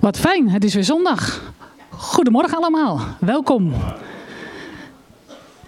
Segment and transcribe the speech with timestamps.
[0.00, 1.52] Wat fijn, het is weer zondag.
[1.88, 3.72] Goedemorgen allemaal, welkom.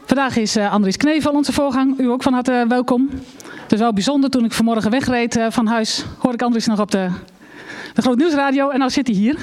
[0.04, 3.10] Vandaag is uh, Andries Knevel onze voorgang, u ook van harte welkom.
[3.62, 6.80] Het is wel bijzonder, toen ik vanmorgen wegreed uh, van huis, hoorde ik Andries nog
[6.80, 7.08] op de,
[7.94, 9.36] de Groot Nieuwsradio en nou zit hij hier.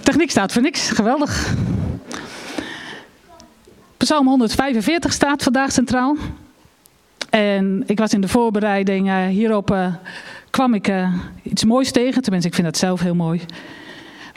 [0.00, 1.54] Techniek staat voor niks, geweldig.
[3.96, 6.16] Psalm 145 staat vandaag centraal.
[7.30, 9.76] En ik was in de voorbereiding hierop
[10.50, 10.92] kwam ik
[11.42, 12.22] iets moois tegen.
[12.22, 13.40] Tenminste, ik vind dat zelf heel mooi.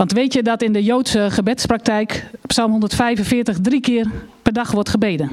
[0.04, 4.11] Want weet je dat in de Joodse gebedspraktijk Psalm 145 drie keer
[4.41, 5.30] per dag wordt gebeden?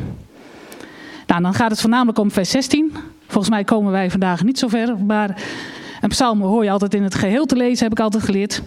[1.27, 2.93] Nou, dan gaat het voornamelijk om vers 16.
[3.27, 5.43] Volgens mij komen wij vandaag niet zo ver, maar
[6.01, 8.63] een psalm hoor je altijd in het geheel te lezen, heb ik altijd geleerd.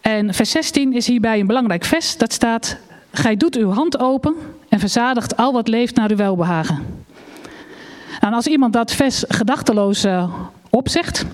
[0.00, 2.16] En vers 16 is hierbij een belangrijk vers.
[2.16, 2.76] Dat staat,
[3.10, 4.34] gij doet uw hand open
[4.68, 7.04] en verzadigt al wat leeft naar uw welbehagen.
[8.20, 10.34] Nou, als iemand dat vers gedachteloos uh,
[10.70, 11.24] opzegt,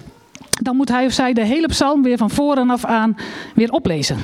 [0.60, 3.16] dan moet hij of zij de hele psalm weer van voren af aan
[3.54, 4.18] weer oplezen.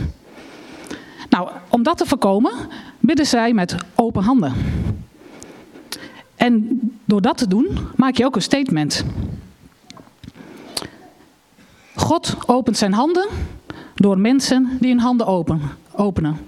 [1.29, 2.53] Nou, om dat te voorkomen,
[3.01, 4.53] bidden zij met open handen.
[6.37, 9.05] En door dat te doen, maak je ook een statement.
[11.95, 13.29] God opent zijn handen
[13.95, 15.61] door mensen die hun handen open,
[15.93, 16.39] openen.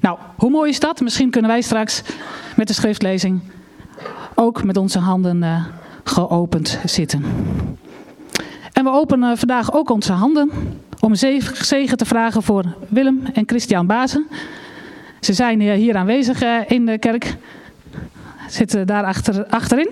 [0.00, 1.00] Nou, hoe mooi is dat?
[1.00, 2.02] Misschien kunnen wij straks
[2.56, 3.40] met de schriftlezing
[4.34, 5.64] ook met onze handen uh,
[6.04, 7.24] geopend zitten.
[8.78, 10.50] En we openen vandaag ook onze handen
[11.00, 14.26] om zegen te vragen voor Willem en Christian Bazen.
[15.20, 17.36] Ze zijn hier aanwezig eh, in de kerk.
[18.48, 19.90] Zitten daar achter, achterin.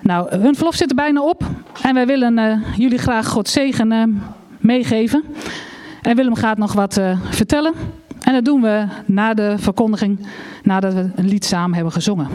[0.00, 1.44] Nou, hun verlof zit er bijna op.
[1.82, 4.02] En wij willen uh, jullie graag God zegen uh,
[4.58, 5.24] meegeven.
[6.02, 7.74] En Willem gaat nog wat vertellen.
[8.20, 10.26] En dat doen we na de verkondiging,
[10.62, 12.28] nadat we een lied samen hebben gezongen.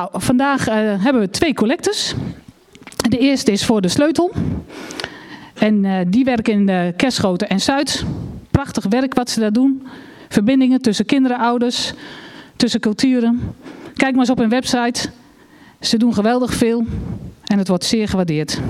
[0.00, 2.14] Nou, vandaag uh, hebben we twee collectes.
[3.08, 4.32] De eerste is voor de sleutel.
[5.54, 8.04] En uh, die werken in de Kerschoten en Zuid.
[8.50, 9.86] Prachtig werk wat ze daar doen.
[10.28, 11.92] Verbindingen tussen kinderen, ouders,
[12.56, 13.54] tussen culturen.
[13.94, 15.10] Kijk maar eens op hun website.
[15.80, 16.84] Ze doen geweldig veel
[17.44, 18.60] en het wordt zeer gewaardeerd.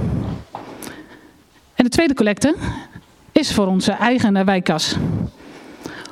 [1.75, 2.55] En de tweede collecte
[3.33, 4.97] is voor onze eigen wijkkas.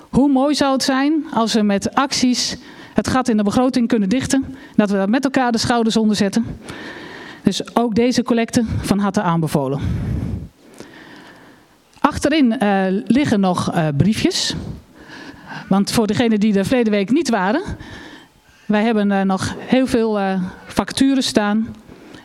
[0.08, 2.56] Hoe mooi zou het zijn als we met acties
[2.98, 4.44] het gat in de begroting kunnen dichten.
[4.74, 6.46] Dat we met elkaar de schouders onder zetten.
[7.42, 9.80] Dus ook deze collecte van harte aanbevolen.
[12.00, 14.54] Achterin uh, liggen nog uh, briefjes.
[15.68, 17.62] Want voor degenen die er verleden week niet waren.
[18.66, 20.18] Wij hebben uh, nog heel veel
[20.66, 21.74] facturen staan.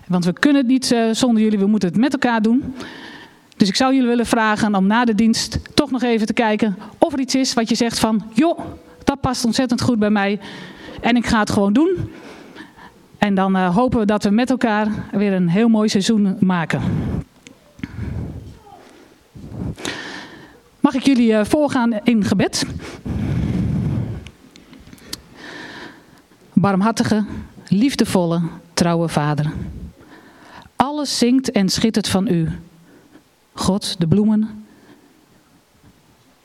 [0.08, 2.76] Want we kunnen het niet zonder jullie, we moeten het met elkaar doen.
[3.58, 6.78] Dus ik zou jullie willen vragen om na de dienst toch nog even te kijken
[6.98, 8.60] of er iets is wat je zegt van, joh,
[9.14, 10.40] dat past ontzettend goed bij mij
[11.02, 12.12] en ik ga het gewoon doen.
[13.18, 16.82] En dan uh, hopen we dat we met elkaar weer een heel mooi seizoen maken.
[20.80, 22.66] Mag ik jullie uh, voorgaan in gebed?
[26.54, 27.26] Barmhartige,
[27.68, 28.42] liefdevolle,
[28.74, 29.52] trouwe Vader.
[30.76, 32.50] Alles zingt en schittert van U.
[33.54, 34.66] God, de bloemen,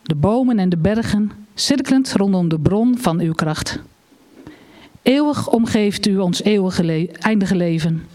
[0.03, 3.79] de bomen en de bergen, cirkelend rondom de bron van uw kracht.
[5.03, 8.07] Eeuwig omgeeft u ons eeuwige eindige leven.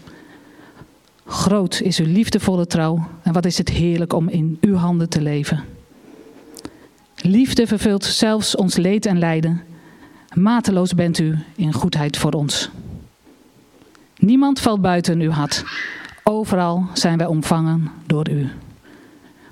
[1.26, 5.22] Groot is uw liefdevolle trouw en wat is het heerlijk om in uw handen te
[5.22, 5.64] leven.
[7.16, 9.62] Liefde vervult zelfs ons leed en lijden.
[10.34, 12.70] Mateloos bent u in goedheid voor ons.
[14.16, 15.64] Niemand valt buiten uw hart.
[16.22, 18.48] Overal zijn wij omvangen door u.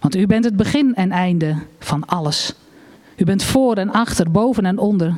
[0.00, 2.54] Want u bent het begin en einde van alles.
[3.16, 5.14] U bent voor en achter, boven en onder.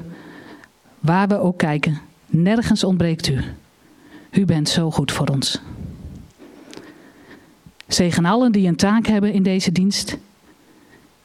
[1.00, 3.40] Waar we ook kijken, nergens ontbreekt u.
[4.30, 5.60] U bent zo goed voor ons.
[7.86, 10.16] Zegen allen die een taak hebben in deze dienst.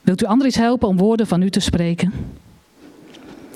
[0.01, 2.13] Wilt u anderen helpen om woorden van u te spreken?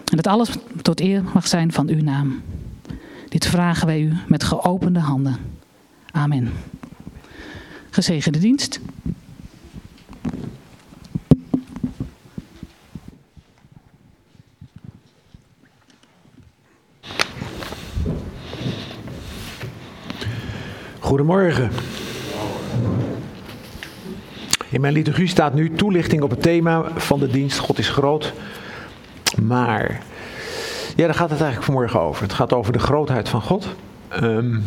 [0.10, 0.50] En dat alles
[0.82, 2.42] tot eer mag zijn van uw naam.
[3.30, 5.38] Dit vragen wij u met geopende handen.
[6.12, 6.52] Amen.
[7.90, 8.80] Gezegende dienst.
[21.14, 21.72] Goedemorgen.
[24.70, 28.34] In mijn liturgie staat nu toelichting op het thema van de dienst God is groot.
[29.42, 30.02] Maar,
[30.96, 32.24] ja, daar gaat het eigenlijk vanmorgen over.
[32.24, 33.68] Het gaat over de grootheid van God.
[34.24, 34.64] Um,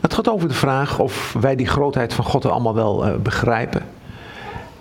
[0.00, 3.82] het gaat over de vraag of wij die grootheid van God allemaal wel uh, begrijpen.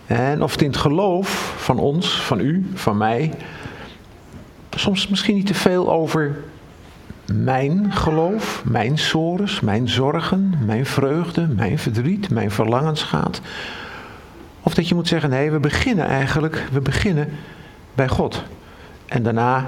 [0.05, 3.33] En of het in het geloof van ons, van u, van mij,
[4.75, 6.43] soms misschien niet te veel over
[7.33, 13.41] mijn geloof, mijn sores, mijn zorgen, mijn vreugde, mijn verdriet, mijn verlangens gaat.
[14.61, 17.29] Of dat je moet zeggen, nee, we beginnen eigenlijk, we beginnen
[17.95, 18.43] bij God.
[19.05, 19.65] En daarna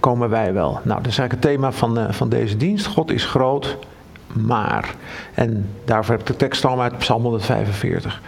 [0.00, 0.70] komen wij wel.
[0.70, 2.86] Nou, dat is eigenlijk het thema van, uh, van deze dienst.
[2.86, 3.76] God is groot,
[4.32, 4.94] maar.
[5.34, 8.20] En daarvoor heb ik de tekst al uit Psalm 145.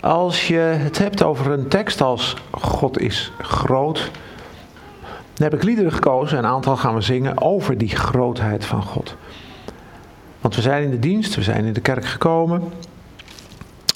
[0.00, 4.10] Als je het hebt over een tekst als God is groot,
[5.40, 9.16] dan heb ik liederen gekozen, een aantal gaan we zingen over die grootheid van God.
[10.40, 12.62] Want we zijn in de dienst, we zijn in de kerk gekomen,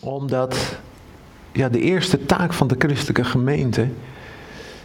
[0.01, 0.79] omdat
[1.53, 3.89] ja, de eerste taak van de christelijke gemeente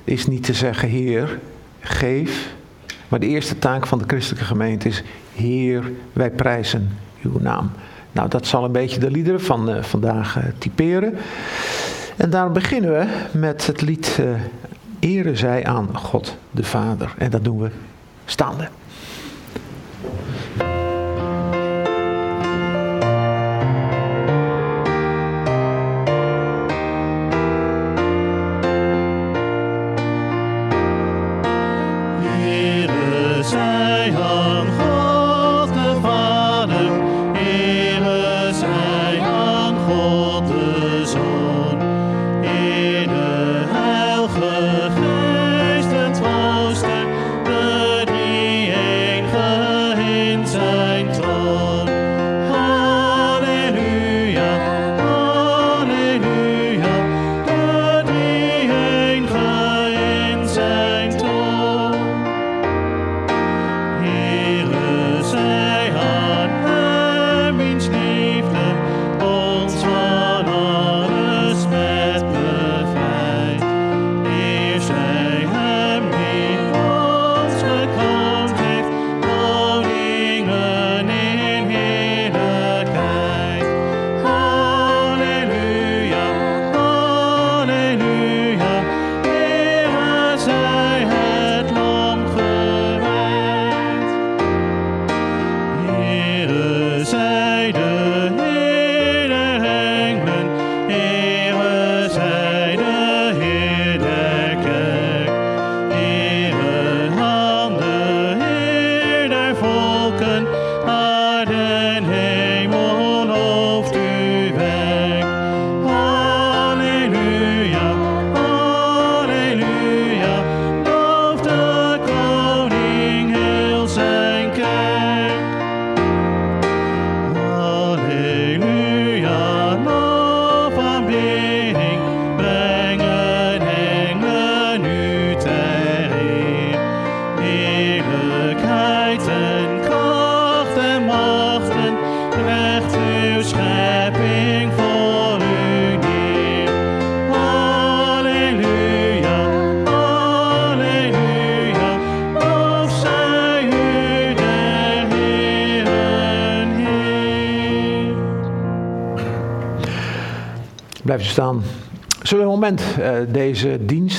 [0.03, 1.39] is niet te zeggen, Heer,
[1.79, 2.53] geef.
[3.07, 5.03] Maar de eerste taak van de christelijke gemeente is,
[5.33, 7.71] Heer, wij prijzen uw naam.
[8.11, 11.17] Nou, dat zal een beetje de liederen van uh, vandaag uh, typeren.
[12.17, 14.29] En daarom beginnen we met het lied uh,
[14.99, 17.13] Ere zij aan God de Vader.
[17.17, 17.69] En dat doen we
[18.25, 18.69] staande.
[34.09, 34.48] Blijf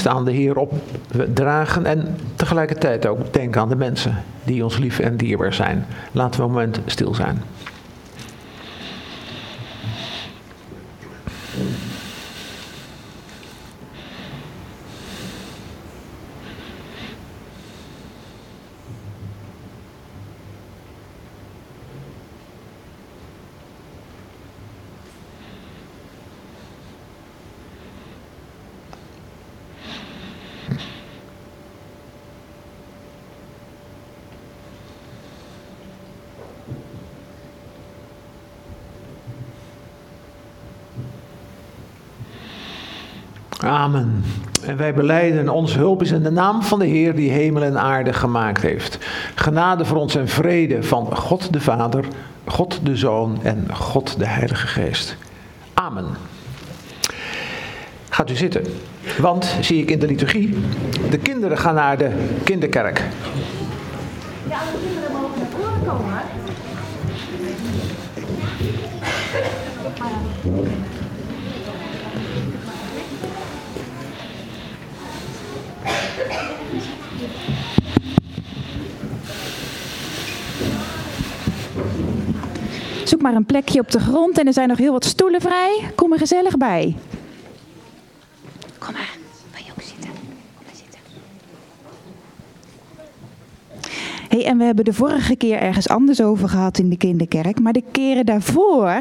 [0.00, 4.14] dienst aan de Heer opdragen en tegelijkertijd ook denken aan de mensen
[4.44, 5.86] die ons lief en dierbaar zijn.
[6.12, 7.42] Laten we een moment stil zijn.
[43.70, 44.24] Amen.
[44.64, 47.78] En wij beleiden, onze hulp is in de naam van de Heer die hemel en
[47.78, 48.98] aarde gemaakt heeft.
[49.34, 52.04] Genade voor ons en vrede van God de Vader,
[52.44, 55.16] God de Zoon en God de Heilige Geest.
[55.74, 56.04] Amen.
[58.08, 58.64] Gaat u zitten.
[59.18, 60.54] Want, zie ik in de liturgie,
[61.10, 62.10] de kinderen gaan naar de
[62.44, 63.02] kinderkerk.
[64.48, 66.20] Ja, de kinderen mogen naar voren komen.
[83.04, 85.90] Zoek maar een plekje op de grond en er zijn nog heel wat stoelen vrij.
[85.94, 86.96] Kom er gezellig bij.
[88.78, 89.16] Kom maar,
[89.52, 90.10] wil je ook zitten?
[90.54, 91.00] Kom maar zitten.
[94.28, 97.60] Hey, en we hebben de vorige keer ergens anders over gehad in de kinderkerk.
[97.60, 99.00] Maar de keren daarvoor,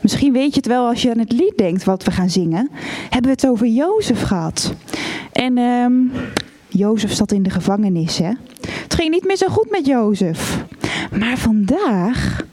[0.00, 2.70] misschien weet je het wel als je aan het lied denkt wat we gaan zingen,
[3.02, 4.74] hebben we het over Jozef gehad.
[5.32, 5.92] En ehm
[6.68, 8.30] Jozef zat in de gevangenis, hè?
[8.82, 10.64] Het ging niet meer zo goed met Jozef.
[11.18, 12.44] Maar vandaag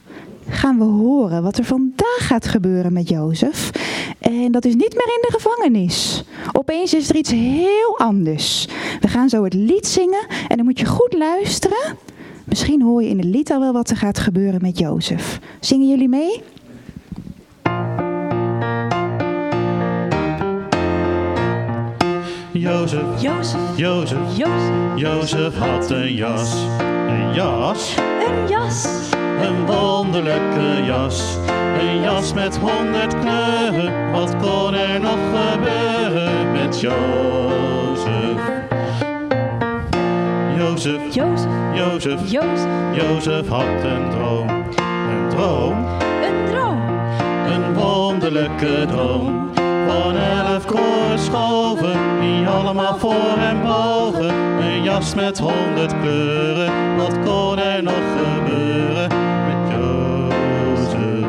[0.49, 3.71] gaan we horen wat er vandaag gaat gebeuren met Jozef.
[4.19, 6.23] En dat is niet meer in de gevangenis.
[6.51, 8.67] Opeens is er iets heel anders.
[8.99, 11.97] We gaan zo het lied zingen en dan moet je goed luisteren.
[12.43, 15.39] Misschien hoor je in het lied al wel wat er gaat gebeuren met Jozef.
[15.59, 16.41] Zingen jullie mee?
[22.53, 26.53] Jozef, Jozef, Jozef, Jozef, Jozef had een jas.
[27.07, 28.87] Een jas, een jas,
[29.41, 31.37] een wonderlijke jas.
[31.79, 34.11] Een jas met honderd kleuren.
[34.11, 38.41] Wat kon er nog gebeuren met Jozef?
[40.57, 44.49] Jozef, Jozef, Jozef, Jozef, Jozef had een droom.
[44.49, 45.85] Een droom,
[46.21, 46.81] een droom,
[47.45, 49.51] een wonderlijke droom.
[49.87, 54.33] Van elf koorschoven, die allemaal voor hem bogen.
[54.59, 59.07] Een jas met honderd kleuren, wat kon er nog gebeuren
[59.47, 61.27] met Jozef?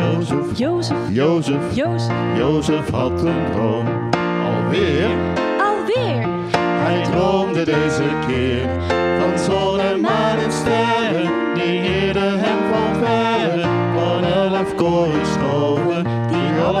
[0.00, 3.86] Jozef, Jozef, Jozef, Jozef, Jozef had een droom.
[4.44, 5.08] Alweer,
[5.58, 8.68] alweer, hij droomde deze keer
[9.20, 11.30] van zon en maan en sterren.
[11.54, 12.09] Die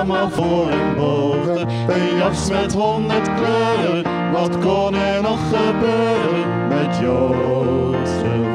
[0.00, 1.68] allemaal voor hem bogen.
[1.88, 8.48] Een jas met honderd kleuren, wat kon er nog gebeuren met Jozef?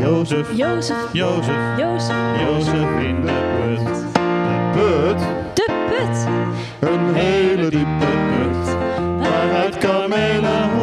[0.00, 3.94] Jozef, Jozef, Jozef, Jozef, Jozef in de put.
[4.14, 5.18] De put?
[5.54, 6.26] de put,
[6.90, 8.76] Een hele diepe put,
[9.18, 10.79] waaruit kamelenhoeders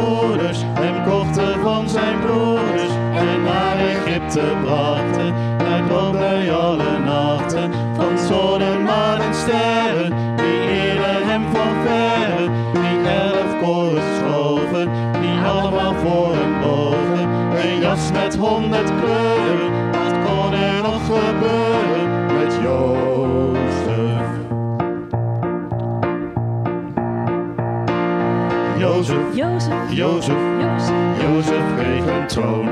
[18.28, 24.26] met honderd kleuren, wat kon er nog gebeuren met Jozef?
[28.78, 30.36] Jozef, Jozef, Jozef,
[31.20, 32.68] Jozef, kreeg een troon.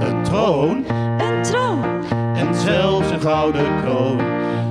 [0.00, 0.84] Een troon?
[1.18, 1.84] Een troon,
[2.34, 4.23] en zelfs een gouden kroon.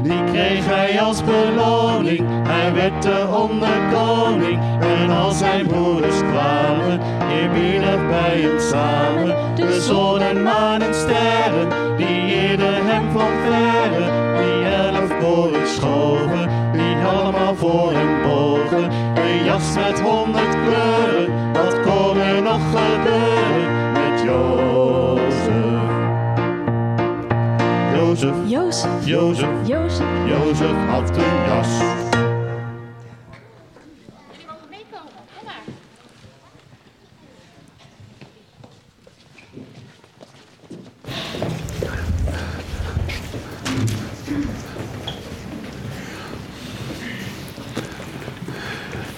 [0.03, 2.22] Die kreeg hij als beloning.
[2.48, 4.60] Hij werd de onderkoning.
[4.79, 7.00] En al zijn broeders kwamen
[7.31, 9.55] eerbiedig bij hem samen.
[9.55, 14.05] De zon en maan en sterren, die eerder hem van verre.
[14.38, 18.91] Die elf koren schoven, die allemaal voor hem bogen.
[19.15, 23.42] Een jas met honderd kleuren, wat kon er nog gebeuren
[28.24, 31.68] Jozef, Jozef, Jozef, Jozef, Jozef had een jas.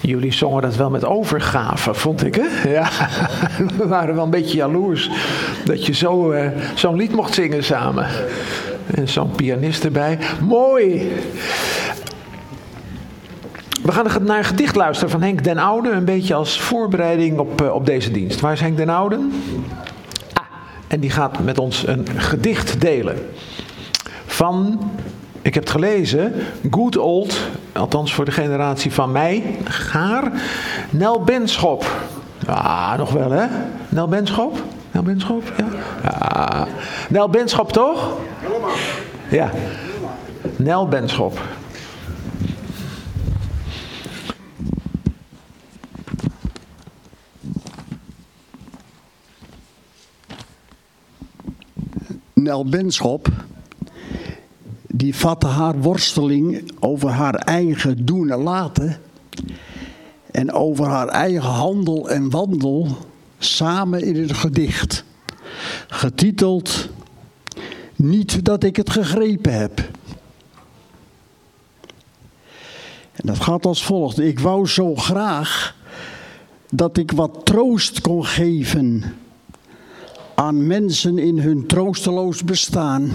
[0.02, 2.70] Jullie zongen dat wel met overgave, vond ik, hè?
[2.70, 2.90] Ja,
[3.78, 5.10] we waren wel een beetje jaloers
[5.66, 8.08] dat je zo, eh, zo'n lied mocht zingen samen.
[8.94, 10.18] En zo'n pianist erbij.
[10.42, 11.12] Mooi!
[13.84, 17.62] We gaan naar een gedicht luisteren van Henk den Oude, een beetje als voorbereiding op,
[17.62, 18.39] eh, op deze dienst.
[18.39, 19.20] Waar is Henk den Oude?
[20.34, 20.44] Ah,
[20.88, 23.30] en die gaat met ons een gedicht delen.
[24.25, 24.80] Van,
[25.42, 26.34] ik heb het gelezen,
[26.72, 27.39] Good Old,
[27.74, 30.32] althans voor de generatie van mij, Gaar,
[30.89, 31.86] Nel Benschop.
[32.46, 33.46] Ah, nog wel hè?
[33.89, 34.63] Nel Benschop?
[34.92, 35.65] Nel Benschop, ja.
[36.04, 36.68] ja.
[37.10, 38.18] Nel Benschop toch?
[39.30, 39.52] Ja.
[40.58, 41.42] Nel Benschop.
[52.34, 53.28] Nel Benschop,
[54.88, 58.98] die vatte haar worsteling over haar eigen doen en laten
[60.32, 62.88] en over haar eigen handel en wandel
[63.38, 65.04] samen in een gedicht,
[65.88, 66.90] getiteld
[67.96, 69.80] Niet dat ik het gegrepen heb.
[73.12, 74.20] En dat gaat als volgt.
[74.20, 75.75] Ik wou zo graag
[76.70, 79.04] dat ik wat troost kon geven
[80.36, 83.12] aan mensen in hun troosteloos bestaan.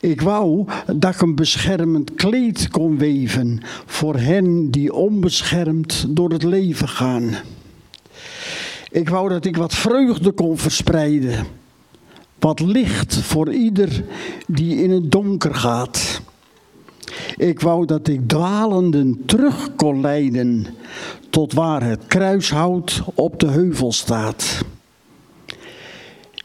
[0.00, 0.66] Ik wou
[0.96, 7.34] dat ik een beschermend kleed kon weven voor hen die onbeschermd door het leven gaan.
[8.90, 11.46] Ik wou dat ik wat vreugde kon verspreiden.
[12.38, 14.04] Wat licht voor ieder
[14.46, 16.20] die in het donker gaat.
[17.36, 20.66] Ik wou dat ik dwalenden terug kon leiden
[21.30, 24.64] tot waar het kruishout op de heuvel staat.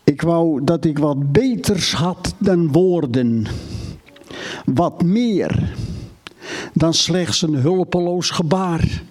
[0.03, 3.45] Ik wou dat ik wat beters had dan woorden.
[4.65, 5.75] Wat meer
[6.73, 9.03] dan slechts een hulpeloos gebaar.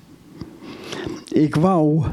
[1.29, 2.05] Ik wou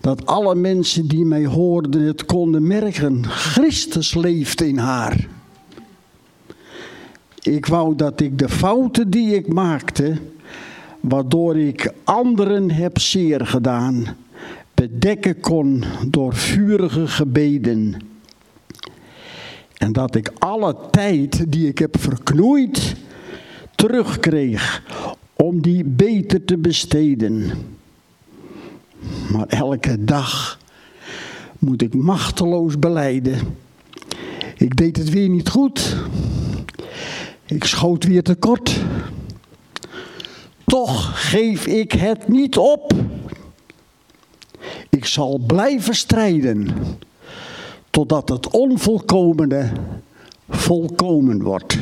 [0.00, 3.24] dat alle mensen die mij hoorden het konden merken.
[3.26, 5.28] Christus leeft in haar.
[7.42, 10.16] Ik wou dat ik de fouten die ik maakte,
[11.00, 14.16] waardoor ik anderen heb zeer gedaan,
[14.74, 17.96] bedekken kon door vurige gebeden.
[19.76, 22.94] En dat ik alle tijd die ik heb verknoeid,
[23.74, 24.82] terugkreeg
[25.34, 27.50] om die beter te besteden.
[29.32, 30.58] Maar elke dag
[31.58, 33.56] moet ik machteloos beleiden.
[34.56, 35.96] Ik deed het weer niet goed.
[37.44, 38.80] Ik schoot weer tekort.
[40.64, 42.92] Toch geef ik het niet op.
[44.90, 46.68] Ik zal blijven strijden
[47.90, 49.72] totdat het onvolkomene
[50.48, 51.78] volkomen wordt.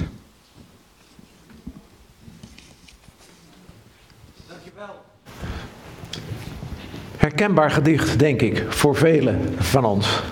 [7.17, 10.23] Herkenbaar gedicht, denk ik, voor velen van ons.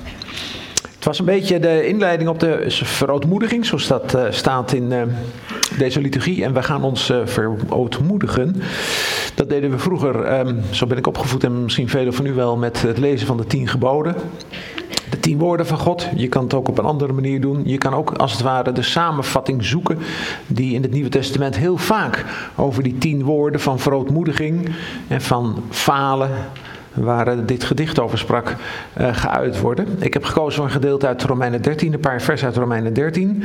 [0.95, 5.03] Het was een beetje de inleiding op de verootmoediging, zoals dat uh, staat in uh,
[5.79, 6.45] deze liturgie.
[6.45, 8.63] En we gaan ons uh, verootmoedigen.
[9.35, 12.57] Dat deden we vroeger, um, zo ben ik opgevoed en misschien velen van u wel,
[12.57, 14.15] met het lezen van de tien geboden.
[15.11, 16.09] De tien woorden van God.
[16.17, 17.63] Je kan het ook op een andere manier doen.
[17.65, 19.99] Je kan ook als het ware de samenvatting zoeken
[20.47, 22.25] die in het Nieuwe Testament heel vaak
[22.57, 24.71] over die tien woorden van verootmoediging
[25.09, 26.31] en van falen
[26.95, 28.57] waar dit gedicht over sprak,
[29.01, 29.87] uh, geuit worden.
[29.99, 33.45] Ik heb gekozen voor een gedeelte uit Romeinen 13, een paar vers uit Romeinen 13.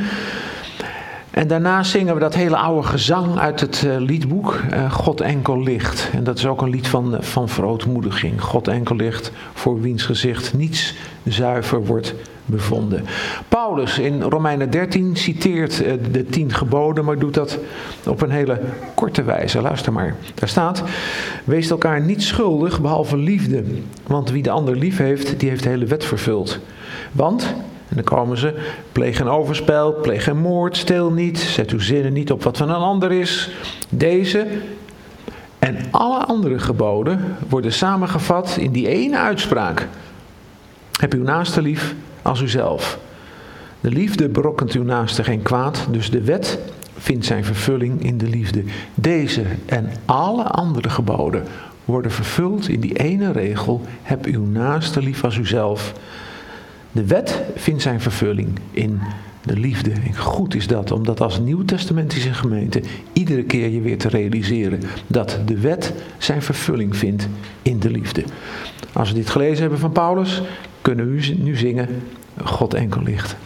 [1.30, 6.10] En daarna zingen we dat hele oude gezang uit het uh, liedboek, God enkel licht.
[6.12, 8.42] En dat is ook een lied van, van verootmoediging.
[8.42, 12.14] God enkel licht, voor wiens gezicht niets zuiver wordt
[12.50, 13.04] bevonden.
[13.48, 17.58] Paulus in Romeinen 13 citeert uh, de tien geboden, maar doet dat
[18.06, 18.60] op een hele
[18.94, 19.60] korte wijze.
[19.60, 20.14] Luister maar.
[20.34, 20.82] Daar staat:
[21.44, 23.64] Wees elkaar niet schuldig behalve liefde.
[24.06, 26.58] Want wie de ander lief heeft, die heeft de hele wet vervuld.
[27.12, 27.54] Want
[27.90, 28.54] en dan komen ze,
[28.92, 32.68] pleeg geen overspel, pleeg geen moord, steel niet, zet uw zinnen niet op wat van
[32.68, 33.50] een ander is.
[33.88, 34.46] Deze
[35.58, 39.88] en alle andere geboden worden samengevat in die ene uitspraak.
[41.00, 42.98] Heb uw naaste lief als uzelf.
[43.80, 46.58] De liefde berokkent uw naaste geen kwaad, dus de wet
[46.98, 48.64] vindt zijn vervulling in de liefde.
[48.94, 51.44] Deze en alle andere geboden
[51.84, 55.94] worden vervuld in die ene regel: heb uw naaste lief als uzelf.
[56.92, 59.00] De wet vindt zijn vervulling in
[59.44, 59.90] de liefde.
[59.90, 65.38] En goed is dat, omdat als nieuwtestamentische gemeente iedere keer je weer te realiseren dat
[65.46, 67.28] de wet zijn vervulling vindt
[67.62, 68.24] in de liefde.
[68.92, 70.42] Als we dit gelezen hebben van Paulus,
[70.80, 71.88] kunnen we nu zingen
[72.44, 73.36] God enkel licht.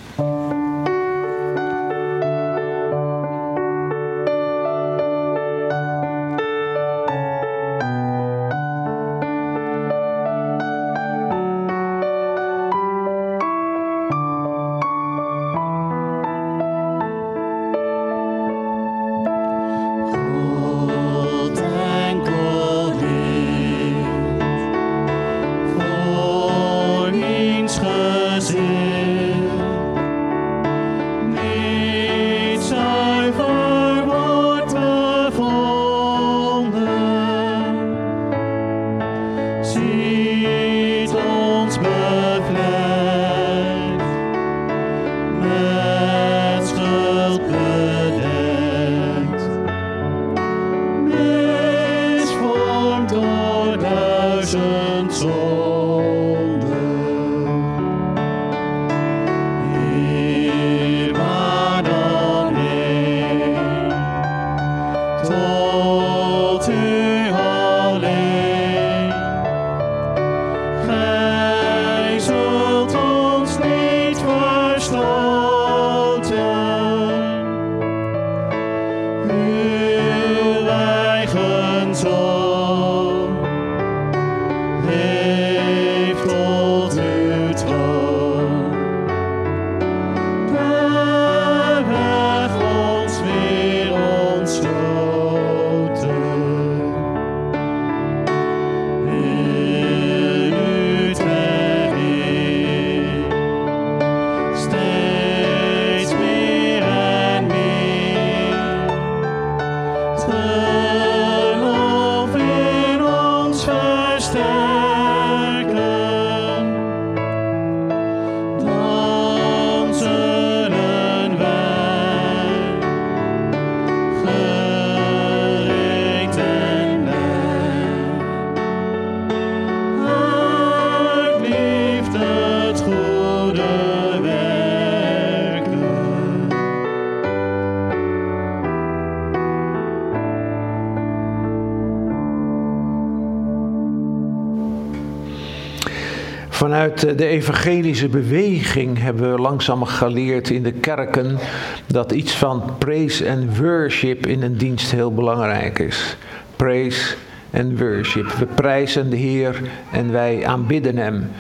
[147.13, 151.39] De evangelische beweging hebben we langzaam geleerd in de kerken
[151.87, 156.17] dat iets van praise en worship in een dienst heel belangrijk is.
[156.57, 157.15] Praise
[157.51, 158.27] en worship.
[158.27, 159.61] We prijzen de Heer
[159.93, 161.31] en wij aanbidden Hem.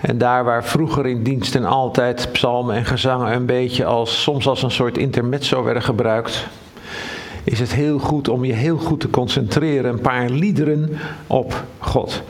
[0.00, 4.62] En daar waar vroeger in diensten altijd psalmen en gezangen een beetje als, soms als
[4.62, 6.46] een soort intermezzo werden gebruikt,
[7.44, 12.22] is het heel goed om je heel goed te concentreren, een paar liederen op God.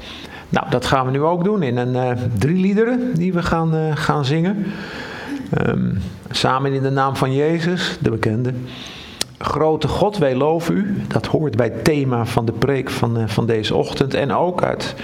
[0.52, 3.74] Nou, dat gaan we nu ook doen in een uh, drie liederen die we gaan,
[3.74, 4.66] uh, gaan zingen.
[5.68, 5.98] Um,
[6.30, 8.52] samen in de naam van Jezus, de bekende.
[9.52, 10.96] Grote God, wij loven u.
[11.08, 14.14] Dat hoort bij het thema van de preek van, uh, van deze ochtend.
[14.14, 14.94] En ook uit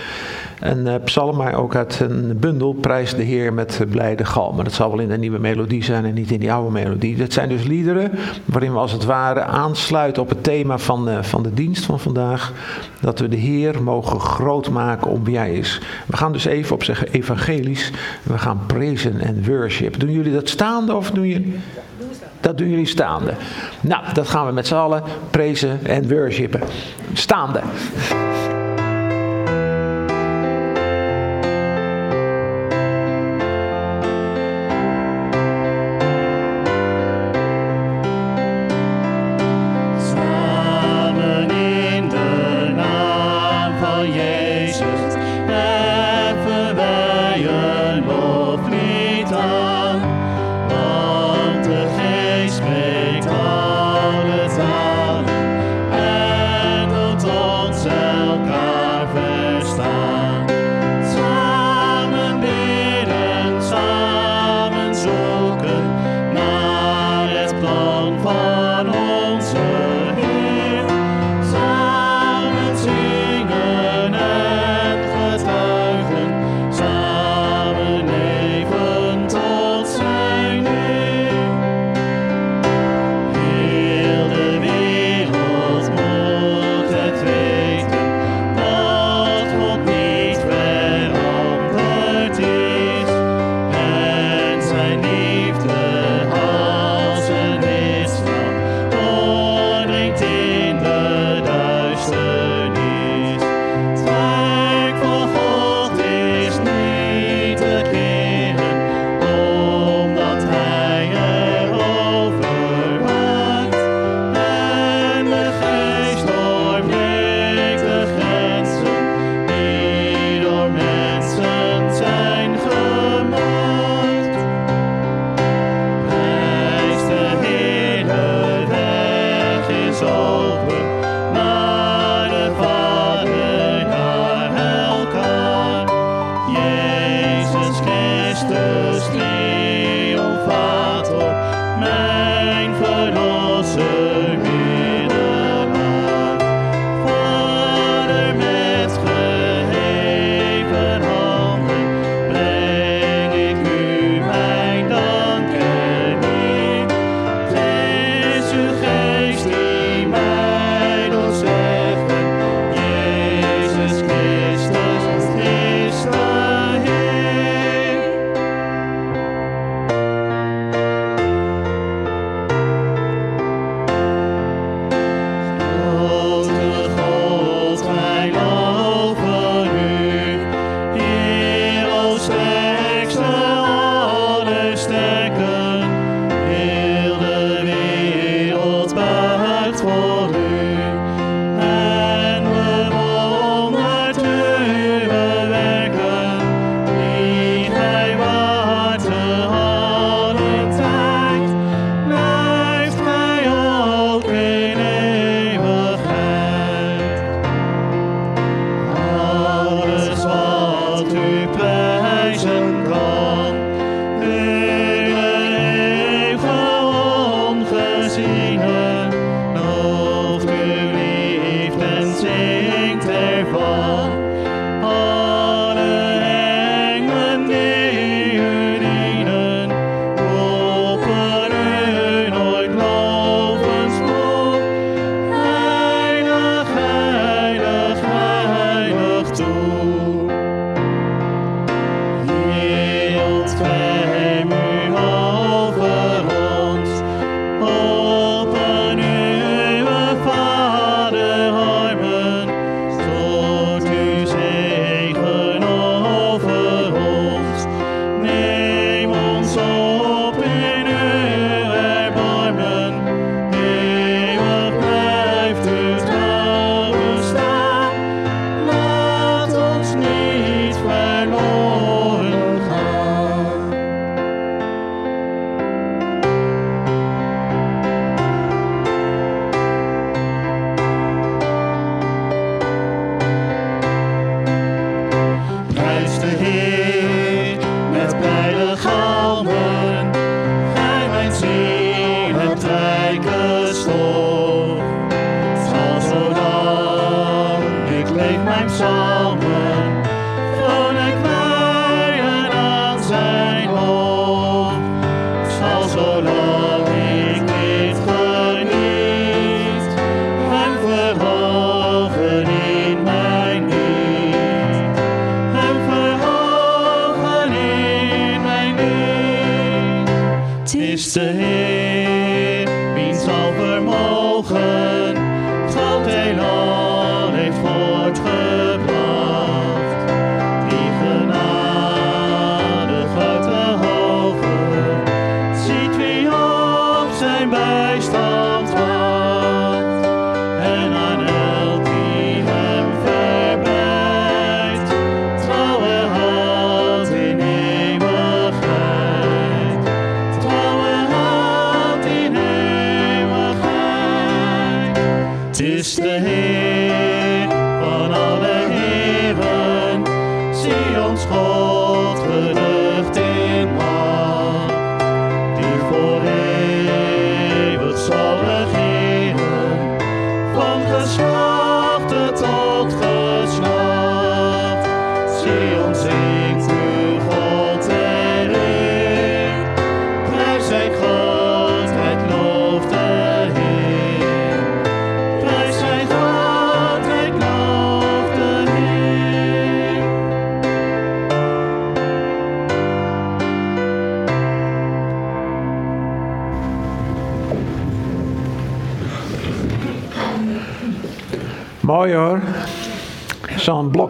[0.60, 4.64] een uh, psalm, maar ook uit een bundel, Prijs de Heer met blijde galmen.
[4.64, 7.16] Dat zal wel in de nieuwe melodie zijn en niet in die oude melodie.
[7.16, 8.10] Dat zijn dus liederen
[8.44, 12.00] waarin we als het ware aansluiten op het thema van, uh, van de dienst van
[12.00, 12.52] vandaag.
[13.00, 15.80] Dat we de Heer mogen groot maken om wie Hij is.
[16.06, 17.92] We gaan dus even op zeggen evangelisch.
[18.22, 20.00] We gaan prezen en worship.
[20.00, 21.56] Doen jullie dat staande of doen jullie...
[22.40, 23.32] Dat doen jullie staande.
[23.80, 26.60] Nou, dat gaan we met z'n allen prezen en worshipen.
[27.12, 27.60] Staande.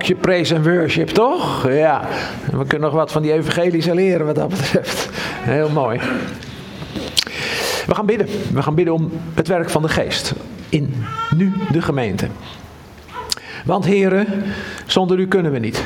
[0.09, 1.69] Blokje praise en worship, toch?
[1.71, 2.09] Ja.
[2.51, 5.09] We kunnen nog wat van die evangelische leren wat dat betreft.
[5.41, 6.01] Heel mooi.
[7.87, 8.27] We gaan bidden.
[8.53, 10.33] We gaan bidden om het werk van de geest.
[10.69, 10.95] In
[11.37, 12.27] nu de gemeente.
[13.65, 14.27] Want heren,
[14.87, 15.85] zonder u kunnen we niet.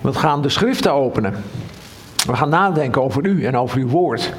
[0.00, 1.34] We gaan de schriften openen.
[2.26, 4.32] We gaan nadenken over u en over uw woord.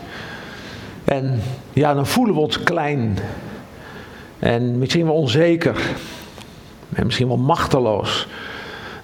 [1.04, 1.42] En
[1.74, 3.18] ja, dan voelen we ons klein.
[4.40, 5.76] En misschien wel onzeker.
[6.94, 8.28] En misschien wel machteloos.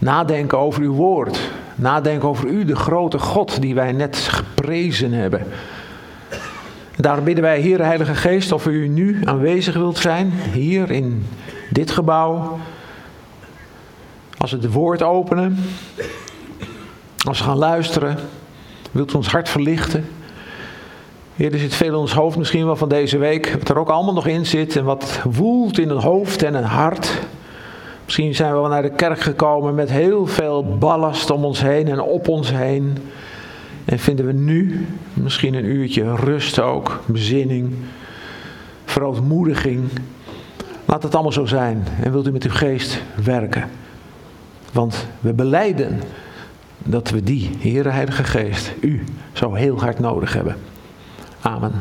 [0.06, 1.40] Nadenken over uw woord.
[1.76, 5.40] Nadenken over u, de grote God die wij net geprezen hebben.
[6.96, 11.26] En daarom bidden wij, Heer Heilige Geest, of u nu aanwezig wilt zijn, hier in
[11.70, 12.60] dit gebouw.
[14.38, 15.58] Als we het woord openen,
[17.28, 18.18] als we gaan luisteren,
[18.92, 20.06] wilt u ons hart verlichten.
[21.36, 23.90] Heer, er zit veel in ons hoofd misschien wel van deze week, wat er ook
[23.90, 27.20] allemaal nog in zit en wat woelt in het hoofd en het hart.
[28.06, 31.88] Misschien zijn we wel naar de kerk gekomen met heel veel ballast om ons heen
[31.88, 32.98] en op ons heen.
[33.86, 37.74] En vinden we nu misschien een uurtje rust ook, bezinning,
[38.86, 39.90] verootmoediging.
[40.86, 43.70] Laat het allemaal zo zijn en wilt u met uw geest werken.
[44.72, 46.02] Want we beleiden
[46.78, 50.56] dat we die, Heere Heilige Geest, u zo heel hard nodig hebben.
[51.42, 51.72] Amen.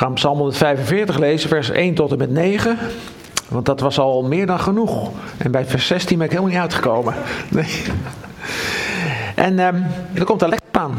[0.00, 2.78] We gaan Psalm 145 lezen, vers 1 tot en met 9.
[3.48, 5.10] Want dat was al meer dan genoeg.
[5.38, 7.14] En bij vers 16 ben ik helemaal niet uitgekomen.
[7.48, 7.82] Nee.
[9.34, 9.82] En ehm
[10.14, 10.94] er komt er lekker aan.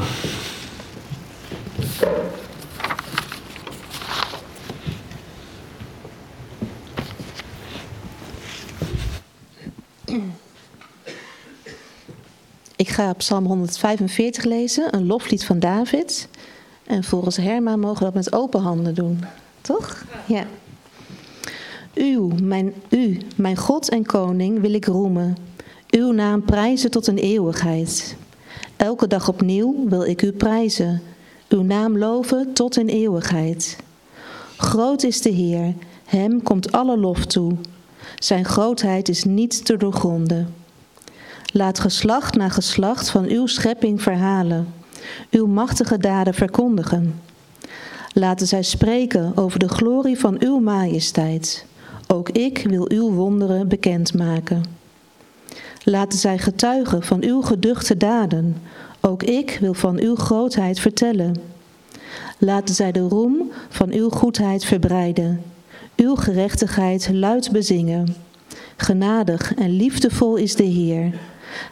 [12.76, 16.30] Ik ga Psalm 145 lezen, een loflied van David.
[16.84, 19.20] En volgens Herma mogen we dat met open handen doen.
[19.62, 20.06] Toch?
[20.28, 20.46] Ja.
[21.94, 25.38] U, mijn, u, mijn God en koning, wil ik roemen.
[25.90, 28.16] Uw naam prijzen tot een eeuwigheid.
[28.76, 31.02] Elke dag opnieuw wil ik u prijzen.
[31.50, 33.78] Uw naam loven tot een eeuwigheid.
[34.58, 35.74] Groot is de Heer,
[36.06, 37.54] hem komt alle lof toe.
[38.20, 40.54] Zijn grootheid is niet te doorgronden.
[41.54, 44.74] Laat geslacht na geslacht van uw schepping verhalen,
[45.32, 47.22] uw machtige daden verkondigen.
[48.14, 51.66] Laten zij spreken over de glorie van uw majesteit.
[52.08, 54.64] Ook ik wil uw wonderen bekendmaken.
[55.84, 58.62] Laten zij getuigen van uw geduchte daden.
[59.02, 61.36] Ook ik wil van uw grootheid vertellen.
[62.38, 65.42] Laten zij de roem van uw goedheid verbreiden.
[65.96, 68.16] Uw gerechtigheid luid bezingen.
[68.78, 71.14] Genadig en liefdevol is de Heer.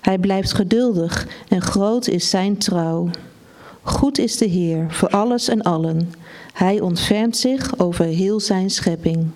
[0.02, 3.10] Hij blijft geduldig en groot is zijn trouw.
[3.82, 6.13] Goed is de Heer voor alles en allen.
[6.54, 9.28] Hij ontfermt zich over heel zijn schepping.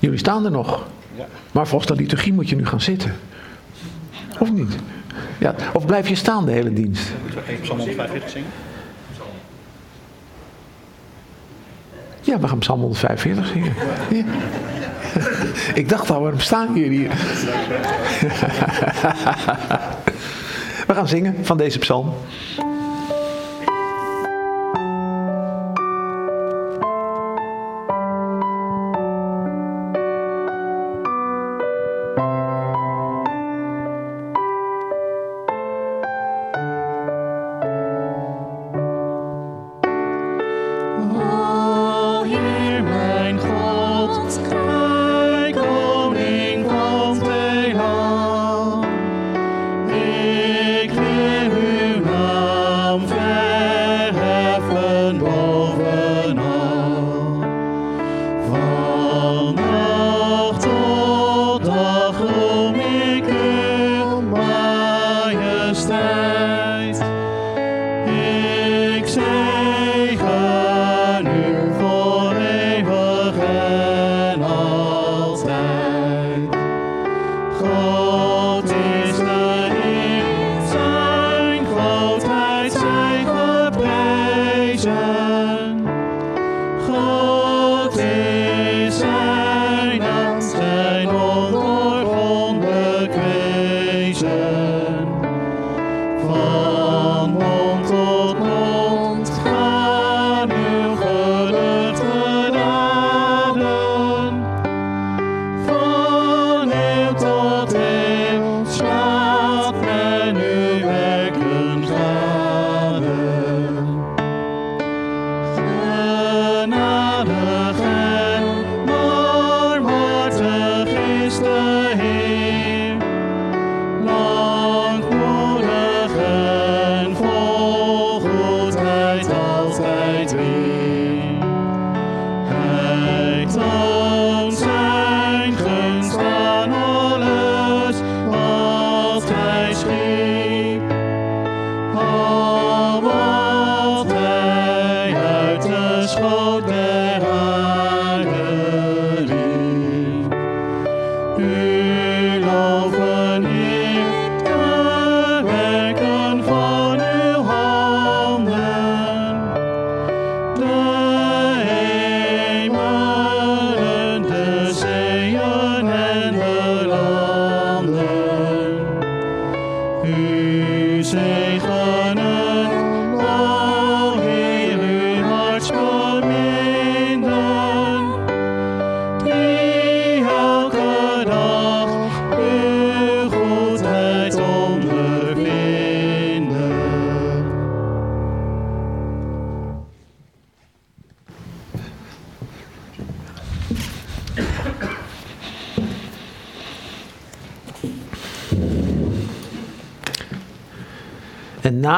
[0.00, 0.86] Jullie staan er nog.
[1.52, 3.14] Maar volgens de liturgie moet je nu gaan zitten.
[4.38, 4.76] Of niet?
[5.38, 7.12] Ja, of blijf je staan de hele dienst?
[7.62, 8.50] Psalm 145 zingen?
[12.20, 13.74] Ja, we gaan Psalm 145 zingen.
[14.10, 14.24] Ja.
[15.80, 17.10] Ik dacht al, waarom staan jullie hier?
[20.86, 22.12] We gaan zingen van deze psalm.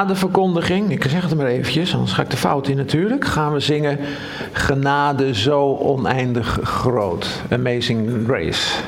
[0.05, 3.53] De verkondiging, ik zeg het maar eventjes, anders ga ik de fout in natuurlijk, gaan
[3.53, 3.99] we zingen
[4.53, 7.43] Genade zo oneindig groot.
[7.51, 8.79] Amazing Grace.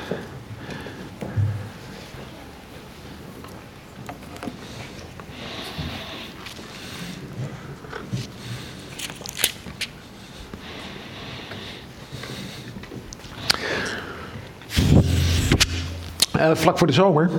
[16.37, 17.31] Uh, vlak voor de zomer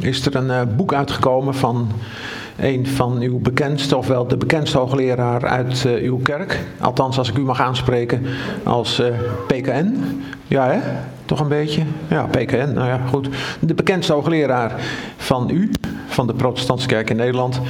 [0.00, 1.92] is er een uh, boek uitgekomen van
[2.58, 6.60] een van uw bekendste, ofwel de bekendste hoogleraar uit uh, uw kerk.
[6.80, 8.26] Althans, als ik u mag aanspreken
[8.62, 9.02] als
[9.46, 10.22] PKN.
[10.46, 10.78] Ja, hè?
[11.24, 11.82] Toch een beetje?
[12.08, 12.72] Ja, PKN.
[12.74, 13.28] Nou ja, goed.
[13.60, 14.72] De bekendste hoogleraar
[15.16, 15.70] van u,
[16.06, 17.60] van de Protestantse Kerk in Nederland.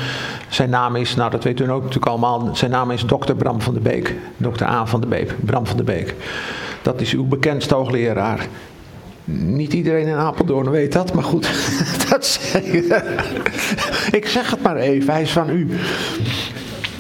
[0.48, 3.60] Zijn naam is, nou dat weet u ook natuurlijk allemaal, zijn naam is dokter Bram
[3.60, 4.14] van de Beek.
[4.36, 6.14] Dokter A van de Beek, Bram van de Beek.
[6.82, 8.46] Dat is uw bekendste hoogleraar.
[9.24, 11.50] Niet iedereen in Apeldoorn weet dat, maar goed,
[12.10, 12.62] dat zeg
[14.10, 15.68] ik zeg het maar even, hij is van u.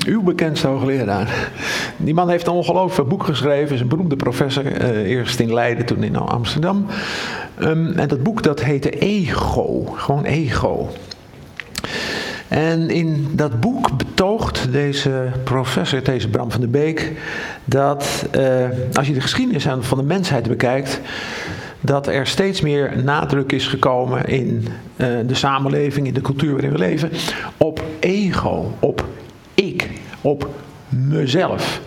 [0.06, 1.50] Uw bekendste hoogleraar.
[1.96, 5.86] Die man heeft een ongelooflijk boek geschreven, is een beroemde professor, uh, eerst in Leiden,
[5.86, 6.86] toen in Amsterdam.
[7.60, 10.90] Um, en dat boek dat heette Ego, gewoon Ego.
[12.48, 17.12] En in dat boek betoogt deze professor, deze Bram van der Beek,
[17.64, 21.00] dat uh, als je de geschiedenis van de mensheid bekijkt,
[21.84, 24.66] dat er steeds meer nadruk is gekomen in
[24.96, 27.10] uh, de samenleving, in de cultuur waarin we leven,
[27.56, 29.04] op ego, op
[29.54, 30.48] ik, op
[30.88, 31.80] mezelf.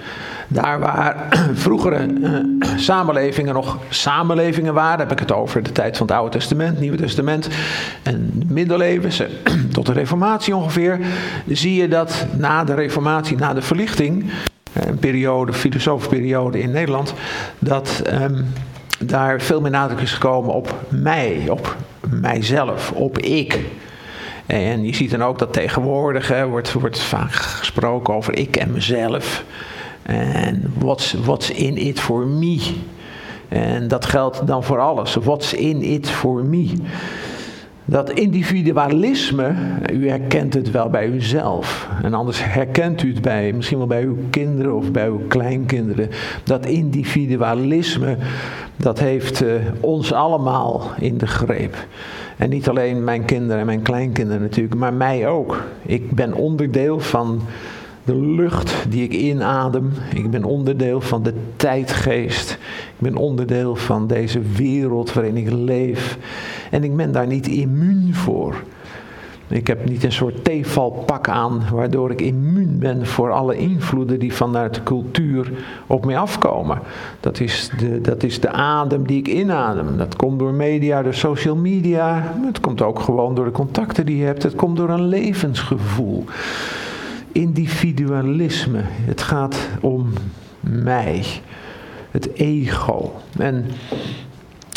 [0.48, 2.40] Daar waar vroegere uh,
[2.90, 6.98] samenlevingen nog samenlevingen waren, heb ik het over de tijd van het Oude Testament, Nieuwe
[6.98, 7.50] Testament
[8.04, 9.12] en de middeleeuwen,
[9.74, 11.00] tot de Reformatie ongeveer,
[11.48, 14.32] zie je dat na de Reformatie, na de verlichting,
[14.74, 17.14] een periode, filosofische periode in Nederland,
[17.60, 18.46] dat um,
[19.00, 21.76] daar veel meer nadruk is gekomen op mij, op
[22.10, 23.60] mijzelf, op ik.
[24.46, 28.72] En je ziet dan ook dat tegenwoordig hè, wordt, wordt vaak gesproken over ik en
[28.72, 29.44] mezelf.
[30.04, 32.76] En what's, what's in it for me?
[33.48, 35.16] En dat geldt dan voor alles.
[35.16, 36.74] What's in it for me?
[37.90, 39.54] Dat individualisme,
[39.94, 41.90] u herkent het wel bij uzelf.
[42.04, 46.10] En anders herkent u het bij, misschien wel bij uw kinderen of bij uw kleinkinderen.
[46.44, 48.18] Dat individualisme,
[48.78, 51.76] dat heeft uh, ons allemaal in de greep.
[52.38, 55.64] En niet alleen mijn kinderen en mijn kleinkinderen natuurlijk, maar mij ook.
[55.82, 57.42] Ik ben onderdeel van
[58.08, 59.92] de lucht die ik inadem.
[60.14, 62.52] Ik ben onderdeel van de tijdgeest.
[62.52, 66.18] Ik ben onderdeel van deze wereld waarin ik leef.
[66.72, 68.56] En ik ben daar niet immuun voor.
[69.48, 74.34] Ik heb niet een soort tevalpak aan, waardoor ik immuun ben voor alle invloeden die
[74.34, 75.52] vanuit de cultuur
[75.88, 76.80] op mij afkomen.
[77.20, 79.98] Dat is, de, dat is de adem die ik inadem.
[79.98, 82.36] Dat komt door media, door social media.
[82.46, 84.44] Het komt ook gewoon door de contacten die je hebt.
[84.44, 86.26] Het komt door een levensgevoel
[87.38, 88.82] individualisme.
[88.84, 90.14] Het gaat om
[90.60, 91.26] mij.
[92.12, 93.14] Het ego.
[93.38, 93.66] En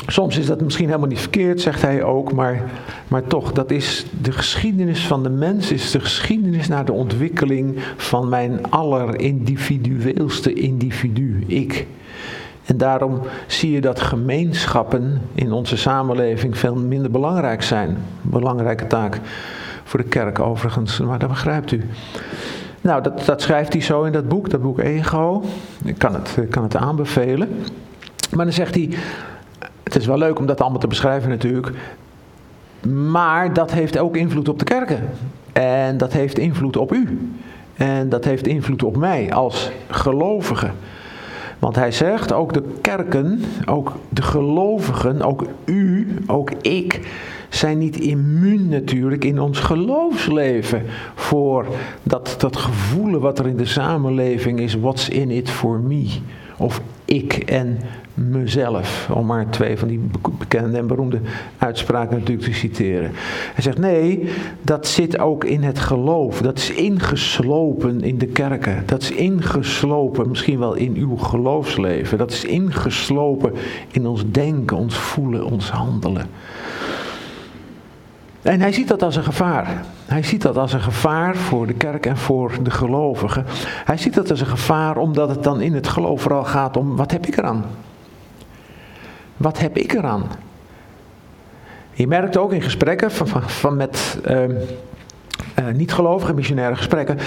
[0.06, 2.70] soms is dat misschien helemaal niet verkeerd, zegt hij ook, maar,
[3.08, 7.78] maar toch, dat is de geschiedenis van de mens, is de geschiedenis naar de ontwikkeling
[7.96, 11.86] van mijn allerindividueelste individu, ik.
[12.64, 17.96] En daarom zie je dat gemeenschappen in onze samenleving veel minder belangrijk zijn.
[18.22, 19.20] Belangrijke taak
[19.90, 21.84] voor de kerk overigens, maar dat begrijpt u.
[22.80, 25.42] Nou, dat, dat schrijft hij zo in dat boek, dat boek Ego.
[25.84, 27.48] Ik kan het, ik kan het aanbevelen.
[28.34, 28.90] Maar dan zegt hij,
[29.82, 31.70] het is wel leuk om dat allemaal te beschrijven natuurlijk.
[33.10, 35.08] Maar dat heeft ook invloed op de kerken.
[35.52, 37.30] En dat heeft invloed op u.
[37.74, 40.70] En dat heeft invloed op mij als gelovige.
[41.58, 47.00] Want hij zegt, ook de kerken, ook de gelovigen, ook u, ook ik,
[47.50, 50.82] zijn niet immuun natuurlijk in ons geloofsleven
[51.14, 51.66] voor
[52.02, 56.08] dat, dat gevoelen wat er in de samenleving is, what's in it for me?
[56.56, 57.78] Of ik en
[58.14, 60.00] mezelf, om maar twee van die
[60.38, 61.20] bekende en beroemde
[61.58, 63.10] uitspraken natuurlijk te citeren.
[63.54, 64.28] Hij zegt nee,
[64.62, 66.40] dat zit ook in het geloof.
[66.40, 68.82] Dat is ingeslopen in de kerken.
[68.86, 72.18] Dat is ingeslopen misschien wel in uw geloofsleven.
[72.18, 73.52] Dat is ingeslopen
[73.90, 76.26] in ons denken, ons voelen, ons handelen.
[78.42, 79.84] En hij ziet dat als een gevaar.
[80.06, 83.46] Hij ziet dat als een gevaar voor de kerk en voor de gelovigen.
[83.84, 86.96] Hij ziet dat als een gevaar omdat het dan in het geloof vooral gaat om
[86.96, 87.64] wat heb ik eraan?
[89.36, 90.24] Wat heb ik eraan?
[91.92, 94.54] Je merkt ook in gesprekken van, met uh, uh,
[95.74, 97.18] niet-gelovige missionaire gesprekken,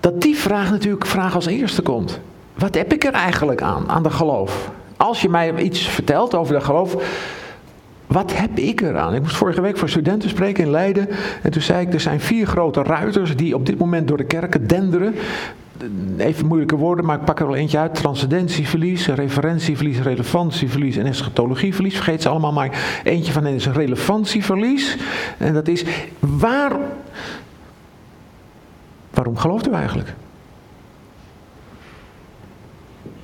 [0.00, 2.20] dat die vraag natuurlijk vraag als eerste komt.
[2.54, 4.70] Wat heb ik er eigenlijk aan, aan de geloof?
[4.96, 6.96] Als je mij iets vertelt over de geloof,
[8.08, 9.14] Wat heb ik eraan?
[9.14, 11.08] Ik moest vorige week voor studenten spreken in Leiden.
[11.42, 14.24] En toen zei ik, er zijn vier grote ruiters die op dit moment door de
[14.24, 15.14] kerken denderen.
[16.16, 17.94] Even moeilijke woorden, maar ik pak er wel eentje uit.
[17.94, 21.94] Transcendentieverlies, referentieverlies, relevantieverlies en eschatologieverlies.
[21.94, 24.96] Vergeet ze allemaal, maar eentje van hen is relevantieverlies.
[25.38, 25.84] En dat is,
[26.18, 26.76] waar,
[29.10, 30.14] waarom gelooft u eigenlijk?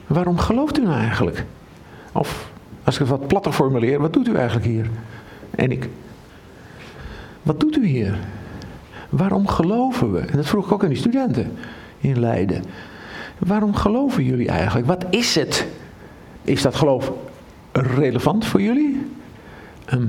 [0.07, 1.45] Waarom gelooft u nou eigenlijk?
[2.13, 2.53] Of
[2.85, 4.91] als ik het wat platter formuleer, wat doet u eigenlijk hier?
[5.51, 5.89] En ik.
[7.43, 8.19] Wat doet u hier?
[9.09, 10.19] Waarom geloven we?
[10.19, 11.53] En dat vroeg ik ook aan die studenten
[11.99, 12.65] in Leiden.
[13.39, 14.87] Waarom geloven jullie eigenlijk?
[14.87, 15.67] Wat is het?
[16.43, 17.13] Is dat geloof
[17.73, 19.07] relevant voor jullie?
[19.85, 20.09] Ehm,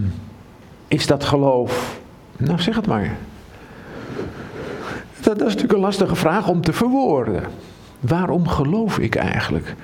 [0.88, 2.00] is dat geloof.
[2.38, 3.18] Nou, zeg het maar.
[5.22, 7.44] Dat, dat is natuurlijk een lastige vraag om te verwoorden.
[8.00, 9.76] Waarom geloof ik eigenlijk?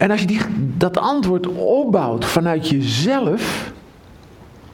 [0.00, 0.40] En als je die,
[0.76, 3.72] dat antwoord opbouwt vanuit jezelf,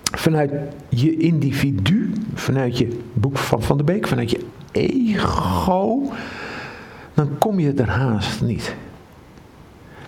[0.02, 0.52] vanuit
[0.88, 6.12] je individu, vanuit je boek van Van de Beek, vanuit je ego,
[7.14, 8.74] dan kom je er haast niet.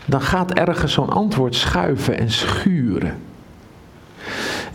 [0.07, 3.17] Dan gaat ergens zo'n antwoord schuiven en schuren.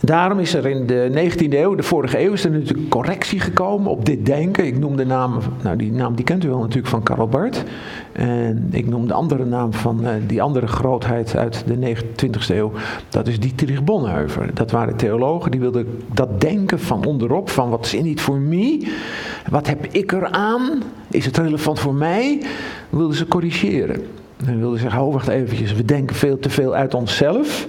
[0.00, 3.90] Daarom is er in de 19e eeuw, de vorige eeuw, is er natuurlijk correctie gekomen
[3.90, 4.66] op dit denken.
[4.66, 7.64] Ik noem de naam, nou die naam die kent u wel natuurlijk van Karl Barth.
[8.12, 12.72] En ik noem de andere naam van uh, die andere grootheid uit de 20e eeuw.
[13.08, 14.54] Dat is Dietrich Bonhoeffer.
[14.54, 18.38] Dat waren theologen die wilden dat denken van onderop, van wat is in niet voor
[18.38, 18.88] mij?
[19.50, 20.82] Wat heb ik eraan?
[21.10, 22.42] Is het relevant voor mij?
[22.90, 24.02] Wilden ze corrigeren.
[24.46, 27.68] En wilden zeggen, oh wacht eventjes, we denken veel te veel uit onszelf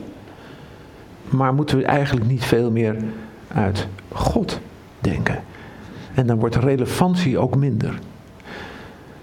[1.35, 2.95] maar moeten we eigenlijk niet veel meer
[3.47, 4.59] uit God
[4.99, 5.43] denken?
[6.13, 7.99] En dan wordt relevantie ook minder.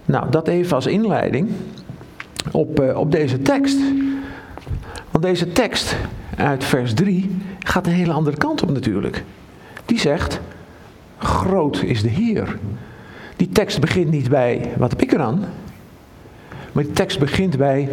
[0.04, 1.50] Nou, dat even als inleiding
[2.50, 3.78] op, uh, op deze tekst.
[5.10, 5.96] Want deze tekst
[6.36, 9.24] uit vers 3 gaat een hele andere kant op natuurlijk.
[9.84, 10.40] Die zegt,
[11.18, 12.58] groot is de Heer.
[13.36, 15.44] Die tekst begint niet bij, wat heb ik eraan?
[16.72, 17.88] Maar die tekst begint bij,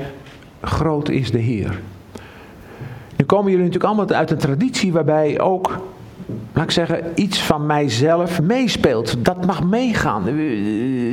[0.62, 1.80] groot is de Heer.
[3.20, 5.78] Nu komen jullie natuurlijk allemaal uit een traditie waarbij ook,
[6.54, 9.26] laat ik zeggen, iets van mijzelf meespeelt.
[9.26, 10.24] Dat mag meegaan.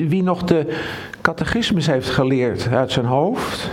[0.08, 0.78] Wie nog de
[1.20, 3.70] catechismus heeft geleerd uit zijn hoofd.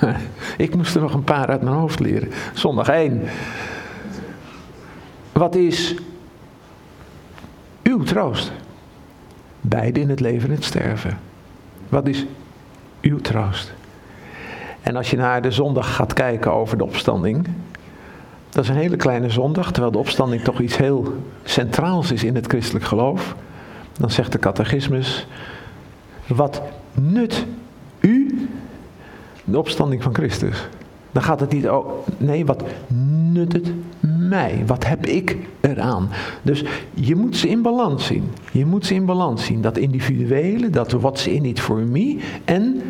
[0.56, 2.30] Ik moest er nog een paar uit mijn hoofd leren.
[2.54, 3.22] Zondag 1.
[5.32, 5.94] Wat is
[7.82, 8.52] uw troost?
[9.60, 11.18] Beide in het leven en het sterven.
[11.88, 12.26] Wat is
[13.00, 13.76] uw troost?
[14.88, 17.46] En als je naar de zondag gaat kijken over de opstanding,
[18.48, 21.14] dat is een hele kleine zondag, terwijl de opstanding toch iets heel
[21.44, 23.36] centraals is in het christelijk geloof.
[23.98, 25.26] Dan zegt de catechismus,
[26.26, 26.62] wat
[26.94, 27.46] nut
[28.00, 28.48] u
[29.44, 30.68] de opstanding van Christus?
[31.12, 32.62] Dan gaat het niet over, nee, wat
[33.32, 33.72] nut het
[34.28, 34.62] mij?
[34.66, 36.08] Wat heb ik eraan?
[36.42, 36.64] Dus
[36.94, 38.30] je moet ze in balans zien.
[38.52, 39.60] Je moet ze in balans zien.
[39.60, 42.82] Dat individuele, dat ze in niet voor mij en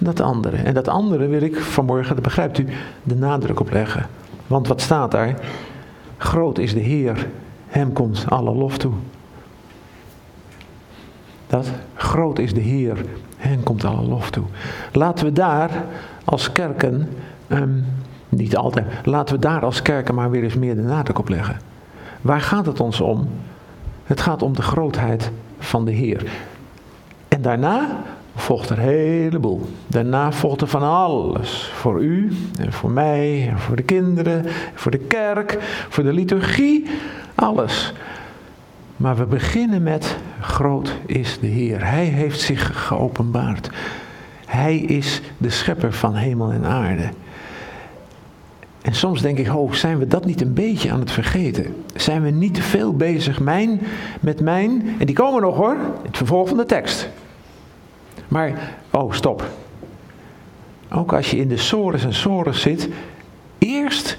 [0.00, 0.56] dat andere.
[0.56, 2.66] En dat andere wil ik vanmorgen, dat begrijpt u,
[3.02, 4.06] de nadruk op leggen.
[4.46, 5.34] Want wat staat daar?
[6.16, 7.26] Groot is de Heer,
[7.66, 8.92] hem komt alle lof toe.
[11.46, 13.04] Dat, groot is de Heer,
[13.36, 14.44] hem komt alle lof toe.
[14.92, 15.70] Laten we daar
[16.24, 17.08] als kerken,
[17.46, 17.78] ehm,
[18.28, 21.60] niet altijd, laten we daar als kerken maar weer eens meer de nadruk op leggen.
[22.20, 23.28] Waar gaat het ons om?
[24.04, 26.30] Het gaat om de grootheid van de Heer.
[27.28, 28.02] En daarna
[28.34, 29.68] volgt er een heleboel.
[29.86, 31.70] Daarna volgt er van alles.
[31.74, 35.58] Voor u en voor mij en voor de kinderen, voor de kerk,
[35.88, 36.86] voor de liturgie,
[37.34, 37.92] alles.
[38.96, 41.86] Maar we beginnen met groot is de Heer.
[41.86, 43.70] Hij heeft zich geopenbaard.
[44.46, 47.08] Hij is de schepper van hemel en aarde.
[48.82, 51.74] En soms denk ik, oh, zijn we dat niet een beetje aan het vergeten?
[51.94, 53.80] Zijn we niet te veel bezig mijn,
[54.20, 57.08] met mijn, en die komen nog hoor, het vervolg van de tekst.
[58.30, 59.44] Maar, oh stop.
[60.92, 62.88] Ook als je in de sores en sores zit,
[63.58, 64.18] eerst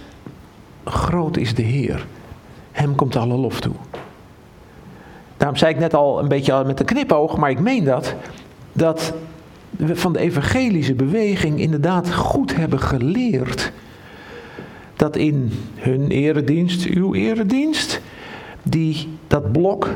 [0.83, 2.05] groot is de Heer.
[2.71, 3.73] Hem komt alle lof toe.
[5.37, 8.15] Daarom zei ik net al een beetje met een knipoog, maar ik meen dat,
[8.73, 9.13] dat
[9.69, 13.71] we van de evangelische beweging inderdaad goed hebben geleerd
[14.95, 18.01] dat in hun eredienst, uw eredienst,
[18.63, 19.89] die, dat blok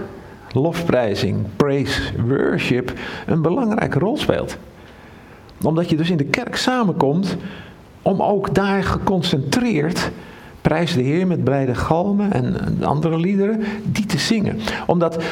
[0.56, 2.93] lofprijzing, praise, worship
[3.26, 4.58] een belangrijke rol speelt.
[5.64, 7.38] Omdat je dus in de kerk samenkomt
[8.01, 10.12] om ook daar geconcentreerd
[10.66, 14.60] prijs de Heer met blijde galmen en andere liederen, die te zingen.
[14.88, 15.24] Omdat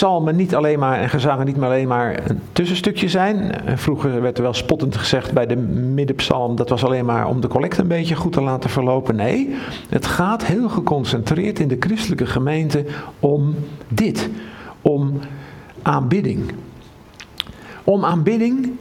[0.00, 3.52] psalmen niet alleen maar en gezangen niet maar alleen maar een tussenstukje zijn.
[3.52, 7.40] Eh, Vroeger werd er wel spottend gezegd bij de middenpsalm dat was alleen maar om
[7.40, 9.16] de collecte een beetje goed te laten verlopen.
[9.16, 9.56] Nee,
[9.88, 12.84] het gaat heel geconcentreerd in de christelijke gemeente
[13.18, 13.54] om
[13.88, 14.30] dit,
[14.80, 15.20] om
[15.82, 16.52] aanbidding.
[17.84, 18.72] Om aanbidding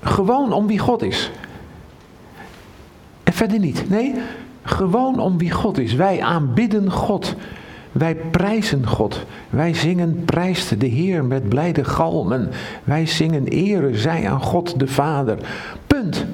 [0.00, 1.30] gewoon om wie God is.
[3.22, 3.88] En verder niet.
[3.88, 4.14] Nee,
[4.62, 5.94] gewoon om wie God is.
[5.94, 7.36] Wij aanbidden God.
[7.98, 9.24] Wij prijzen God.
[9.50, 12.50] Wij zingen prijst de Heer met blijde galmen.
[12.84, 15.38] Wij zingen ere zij aan God de Vader.
[15.86, 16.26] Punt.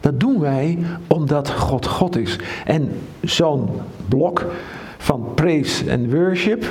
[0.00, 2.38] Dat doen wij omdat God God is.
[2.64, 3.68] En zo'n
[4.08, 4.46] blok
[4.98, 6.64] van praise en worship,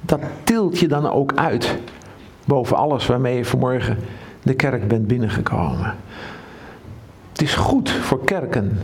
[0.00, 1.78] dat tilt je dan ook uit.
[2.44, 3.98] Boven alles waarmee je vanmorgen
[4.42, 5.94] de kerk bent binnengekomen.
[7.32, 8.78] Het is goed voor kerken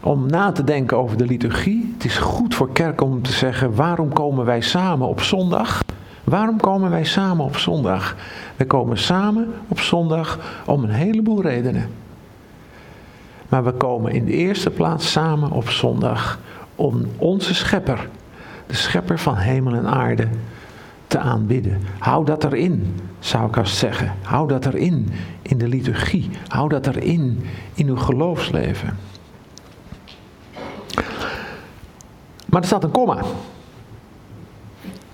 [0.00, 1.92] om na te denken over de liturgie.
[1.94, 5.82] Het is goed voor kerken om te zeggen: waarom komen wij samen op zondag?
[6.24, 8.16] Waarom komen wij samen op zondag?
[8.56, 11.88] We komen samen op zondag om een heleboel redenen.
[13.48, 16.38] Maar we komen in de eerste plaats samen op zondag
[16.74, 18.08] om onze schepper,
[18.66, 20.28] de schepper van hemel en aarde,
[21.06, 21.80] te aanbidden.
[21.98, 24.12] Hou dat erin, zou ik als zeggen.
[24.22, 25.08] Hou dat erin
[25.42, 26.30] in de liturgie.
[26.48, 27.44] Hou dat erin
[27.74, 29.09] in uw geloofsleven.
[32.50, 33.22] Maar er staat een komma.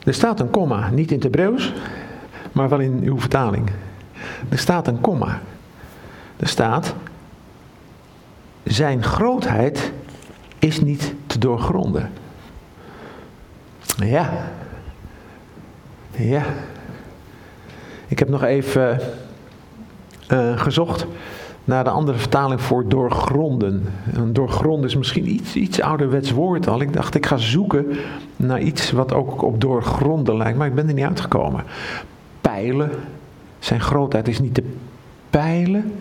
[0.05, 1.73] Er staat een komma, niet in het Hebreeuws,
[2.53, 3.71] maar wel in uw vertaling.
[4.49, 5.41] Er staat een komma.
[6.37, 6.95] Er staat,
[8.63, 9.93] zijn grootheid
[10.59, 12.11] is niet te doorgronden.
[13.97, 14.31] Ja.
[16.11, 16.45] Ja.
[18.07, 19.01] Ik heb nog even
[20.33, 21.07] uh, gezocht
[21.67, 23.85] naar de andere vertaling voor doorgronden.
[24.15, 26.81] En doorgronden is misschien iets, iets ouderwets woord al.
[26.81, 27.87] Ik dacht, ik ga zoeken
[28.37, 31.65] naar iets wat ook op doorgronden lijkt, maar ik ben er niet uitgekomen.
[32.41, 32.91] Pijlen,
[33.59, 34.63] zijn grootheid is niet te
[35.31, 35.93] pijlen.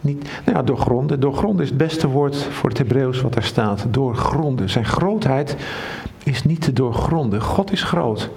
[0.00, 1.20] Niet, nou ja, doorgronden.
[1.20, 3.86] Doorgronden is het beste woord voor het Hebreeuws wat er staat.
[3.90, 4.70] Doorgronden.
[4.70, 5.56] Zijn grootheid
[6.22, 7.40] is niet te doorgronden.
[7.40, 8.30] God is groot.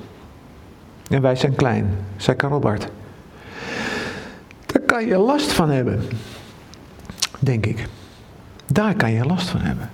[1.09, 2.87] En wij zijn klein, zei Karel Bart.
[4.65, 6.01] Daar kan je last van hebben
[7.45, 7.87] denk ik.
[8.65, 9.89] Daar kan je last van hebben.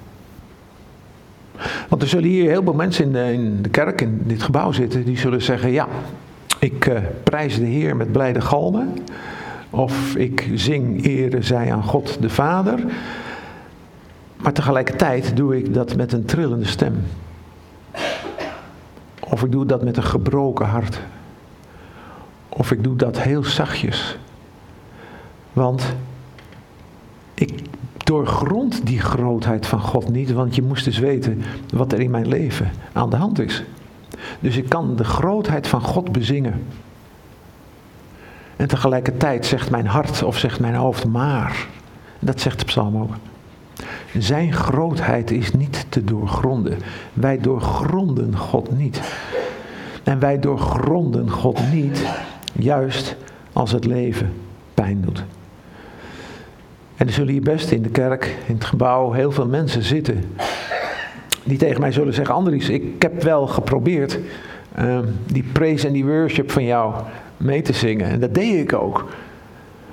[1.89, 4.71] Want er zullen hier heel veel mensen in de, in de kerk, in dit gebouw
[4.71, 5.87] zitten, die zullen zeggen: Ja,
[6.59, 8.93] ik uh, prijs de Heer met blijde galmen.
[9.69, 12.79] Of ik zing ere zij aan God de Vader.
[14.37, 17.03] Maar tegelijkertijd doe ik dat met een trillende stem.
[19.19, 20.99] Of ik doe dat met een gebroken hart.
[22.49, 24.17] Of ik doe dat heel zachtjes.
[25.53, 25.95] Want
[27.41, 27.59] ik
[27.97, 31.41] doorgrond die grootheid van God niet, want je moest dus weten
[31.73, 33.63] wat er in mijn leven aan de hand is.
[34.39, 36.63] Dus ik kan de grootheid van God bezingen.
[38.55, 41.67] En tegelijkertijd zegt mijn hart of zegt mijn hoofd maar.
[42.19, 43.13] Dat zegt de psalm ook.
[44.17, 46.77] Zijn grootheid is niet te doorgronden.
[47.13, 49.01] Wij doorgronden God niet.
[50.03, 52.05] En wij doorgronden God niet,
[52.53, 53.15] juist
[53.53, 54.33] als het leven
[54.73, 55.23] pijn doet.
[57.01, 60.35] En er zullen hier best in de kerk, in het gebouw, heel veel mensen zitten.
[61.43, 64.19] Die tegen mij zullen zeggen: Andries, ik heb wel geprobeerd
[64.79, 66.93] uh, die praise en die worship van jou
[67.37, 68.07] mee te zingen.
[68.07, 69.09] En dat deed ik ook.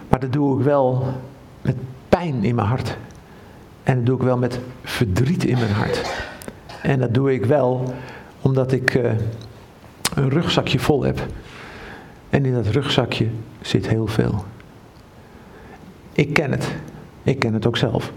[0.09, 1.04] Maar dat doe ik wel
[1.62, 1.76] met
[2.09, 2.96] pijn in mijn hart.
[3.82, 6.22] En dat doe ik wel met verdriet in mijn hart.
[6.82, 7.94] En dat doe ik wel
[8.40, 9.11] omdat ik uh,
[10.14, 11.26] een rugzakje vol heb.
[12.30, 13.26] En in dat rugzakje
[13.61, 14.44] zit heel veel.
[16.12, 16.68] Ik ken het.
[17.29, 18.12] Ik ken het ook zelf.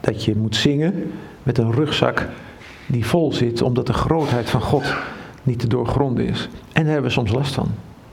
[0.00, 2.28] Dat je moet zingen met een rugzak
[2.86, 4.94] die vol zit, omdat de grootheid van God
[5.42, 6.48] niet te doorgronden is.
[6.72, 7.68] En daar hebben we soms last van.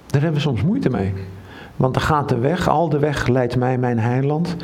[0.05, 1.13] Daar hebben we soms moeite mee.
[1.75, 4.55] Want dan gaat de weg, al de weg leidt mij mijn heiland.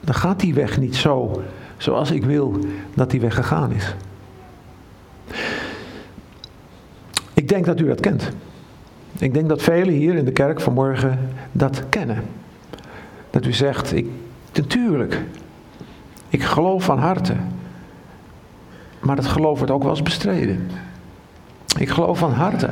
[0.00, 1.42] Dan gaat die weg niet zo
[1.76, 2.58] zoals ik wil
[2.94, 3.94] dat die weg gegaan is.
[7.34, 8.30] Ik denk dat u dat kent.
[9.18, 11.18] Ik denk dat velen hier in de kerk vanmorgen
[11.52, 12.22] dat kennen.
[13.30, 14.06] Dat u zegt, ik
[14.52, 15.22] Natuurlijk.
[16.28, 17.34] Ik geloof van harte.
[19.00, 20.70] Maar dat geloof wordt ook wel eens bestreden.
[21.78, 22.70] Ik geloof van harte.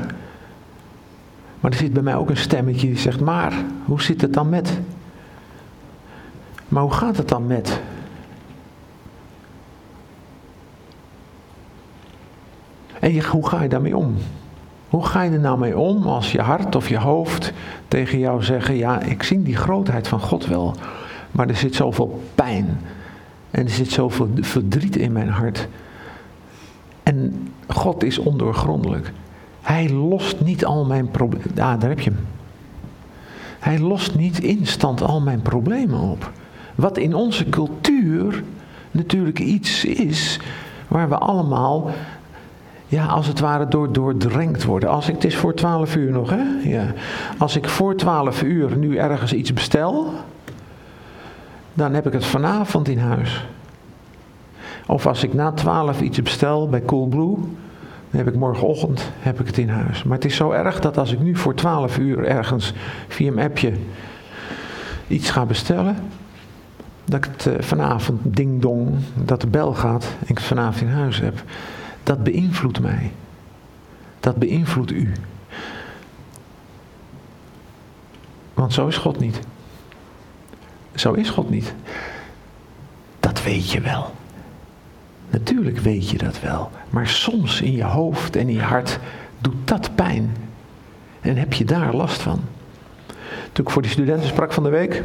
[1.60, 3.52] Maar er zit bij mij ook een stemmetje die zegt: Maar
[3.84, 4.80] hoe zit het dan met?
[6.68, 7.80] Maar hoe gaat het dan met?
[13.00, 14.16] En je, hoe ga je daarmee om?
[14.88, 17.52] Hoe ga je er nou mee om als je hart of je hoofd
[17.88, 20.74] tegen jou zeggen: Ja, ik zie die grootheid van God wel.
[21.30, 22.80] Maar er zit zoveel pijn.
[23.50, 25.68] En er zit zoveel verdriet in mijn hart.
[27.02, 29.12] En God is ondoorgrondelijk.
[29.60, 31.48] Hij lost niet al mijn problemen.
[31.58, 32.26] Ah, daar heb je hem.
[33.58, 36.30] Hij lost niet instant al mijn problemen op.
[36.74, 38.42] Wat in onze cultuur
[38.90, 40.40] natuurlijk iets is
[40.88, 41.90] waar we allemaal,
[42.86, 44.88] ja, als het ware door doordrenkt worden.
[44.88, 46.42] Als ik, het is voor 12 uur nog, hè?
[46.62, 46.92] Ja.
[47.38, 50.12] Als ik voor 12 uur nu ergens iets bestel,
[51.80, 53.46] dan heb ik het vanavond in huis.
[54.86, 57.34] Of als ik na 12 iets bestel bij Coolblue,
[58.10, 60.02] dan heb ik morgenochtend heb ik het in huis.
[60.02, 62.72] Maar het is zo erg dat als ik nu voor 12 uur ergens
[63.08, 63.72] via een appje
[65.06, 65.96] iets ga bestellen,
[67.04, 70.80] dat ik het eh, vanavond ding dong, dat de bel gaat en ik het vanavond
[70.80, 71.42] in huis heb.
[72.02, 73.12] Dat beïnvloedt mij.
[74.20, 75.12] Dat beïnvloedt u.
[78.54, 79.40] Want zo is God niet.
[80.94, 81.74] Zo is God niet.
[83.20, 84.10] Dat weet je wel.
[85.30, 86.70] Natuurlijk weet je dat wel.
[86.90, 88.98] Maar soms in je hoofd en in je hart
[89.38, 90.36] doet dat pijn.
[91.20, 92.40] En heb je daar last van.
[93.52, 95.02] Toen ik voor die studenten sprak van de week.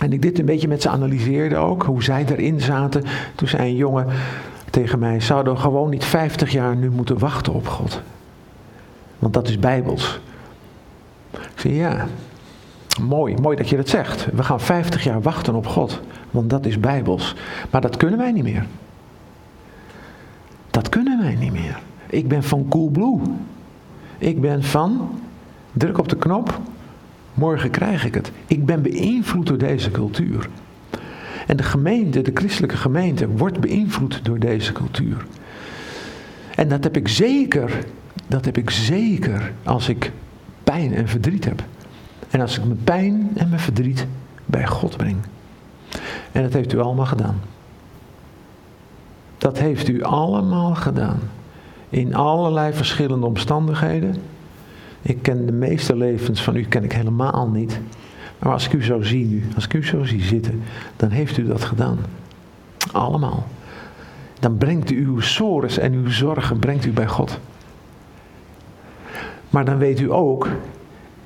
[0.00, 1.82] En ik dit een beetje met ze analyseerde ook.
[1.82, 3.04] Hoe zij erin zaten.
[3.34, 4.06] Toen zei een jongen
[4.70, 5.20] tegen mij.
[5.20, 8.00] Zouden we gewoon niet 50 jaar nu moeten wachten op God?
[9.18, 10.20] Want dat is bijbels.
[11.32, 12.06] Ik zei ja.
[12.98, 14.26] Mooi, mooi dat je dat zegt.
[14.32, 16.00] We gaan 50 jaar wachten op God.
[16.30, 17.34] Want dat is bijbels.
[17.70, 18.66] Maar dat kunnen wij niet meer.
[20.70, 21.78] Dat kunnen wij niet meer.
[22.06, 23.20] Ik ben van Coolblue.
[24.18, 25.20] Ik ben van,
[25.72, 26.60] druk op de knop,
[27.34, 28.32] morgen krijg ik het.
[28.46, 30.48] Ik ben beïnvloed door deze cultuur.
[31.46, 35.26] En de gemeente, de christelijke gemeente, wordt beïnvloed door deze cultuur.
[36.54, 37.84] En dat heb ik zeker,
[38.26, 40.12] dat heb ik zeker als ik
[40.64, 41.62] pijn en verdriet heb.
[42.30, 44.06] En als ik mijn pijn en mijn verdriet
[44.46, 45.16] bij God breng.
[46.32, 47.40] En dat heeft u allemaal gedaan.
[49.38, 51.20] Dat heeft u allemaal gedaan.
[51.88, 54.16] In allerlei verschillende omstandigheden.
[55.02, 57.80] Ik ken de meeste levens van u ken ik helemaal niet.
[58.38, 60.62] Maar als ik u zo zie nu, als ik u zo zie zitten,
[60.96, 61.98] dan heeft u dat gedaan.
[62.92, 63.46] Allemaal.
[64.40, 67.38] Dan brengt u uw sores en uw zorgen brengt u bij God.
[69.50, 70.48] Maar dan weet u ook,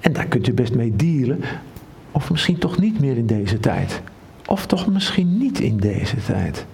[0.04, 1.40] en daar kunt u best mee dealen,
[2.10, 4.02] of misschien toch niet meer in deze tijd.
[4.46, 6.66] Of toch misschien niet in deze tijd.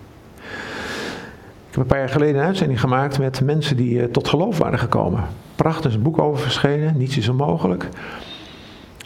[1.68, 4.59] Ik heb een paar jaar geleden een uitzending gemaakt met mensen die uh, tot geloof
[4.59, 5.24] waren gekomen.
[5.57, 7.89] Prachtig, een boek over verschenen, niets is onmogelijk.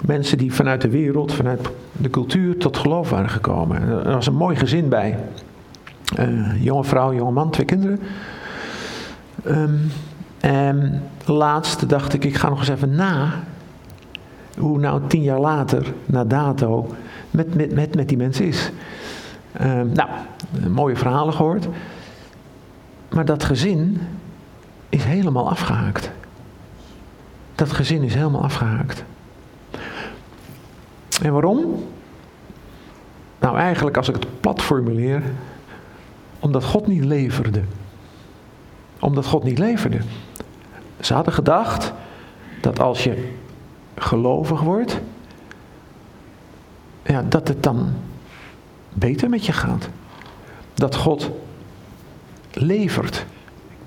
[0.07, 3.83] Mensen die vanuit de wereld, vanuit de cultuur tot geloof waren gekomen.
[3.83, 5.19] Er was een mooi gezin bij.
[6.19, 8.01] Uh, jonge vrouw, jonge man, twee kinderen.
[9.47, 9.91] Um,
[10.41, 13.45] en laatst dacht ik, ik ga nog eens even na
[14.59, 16.95] hoe nou tien jaar later, na dato,
[17.31, 18.71] met, met, met, met die mensen is.
[19.63, 20.09] Um, nou,
[20.69, 21.69] mooie verhalen gehoord.
[23.09, 24.01] Maar dat gezin
[24.89, 26.11] is helemaal afgehaakt.
[27.55, 29.05] Dat gezin is helemaal afgehaakt.
[31.23, 31.85] En waarom?
[33.41, 35.23] Nou, eigenlijk als ik het plat formuleer,
[36.39, 37.63] omdat God niet leverde.
[39.01, 39.99] Omdat God niet leverde.
[41.01, 41.93] Ze hadden gedacht
[42.61, 43.33] dat als je
[43.97, 45.01] gelovig wordt,
[47.03, 47.93] ja, dat het dan
[48.93, 49.89] beter met je gaat.
[50.75, 51.31] Dat God
[52.53, 53.27] levert.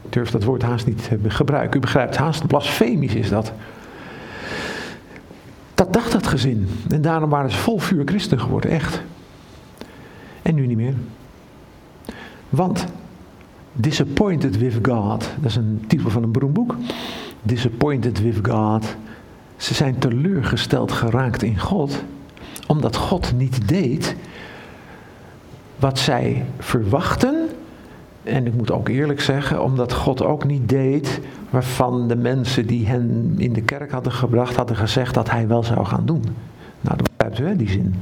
[0.01, 1.77] Ik durf dat woord haast niet te gebruiken.
[1.77, 3.51] U begrijpt, haast blasfemisch is dat.
[5.73, 6.69] Dat dacht dat gezin.
[6.89, 9.01] En daarom waren ze vol vuur christen geworden, echt.
[10.41, 10.93] En nu niet meer.
[12.49, 12.87] Want
[13.79, 16.75] Disappointed with God, dat is een titel van een beroemd boek.
[17.41, 18.95] Disappointed with God.
[19.57, 22.03] Ze zijn teleurgesteld geraakt in God,
[22.67, 24.15] omdat God niet deed
[25.75, 27.49] wat zij verwachten
[28.27, 32.87] en ik moet ook eerlijk zeggen, omdat God ook niet deed waarvan de mensen die
[32.87, 36.23] hen in de kerk hadden gebracht, hadden gezegd dat hij wel zou gaan doen.
[36.81, 37.95] Nou, dat begrijpt u hè, die zin.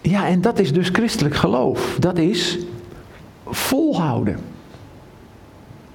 [0.00, 1.96] Ja, en dat is dus christelijk geloof.
[2.00, 2.58] Dat is
[3.46, 4.38] volhouden.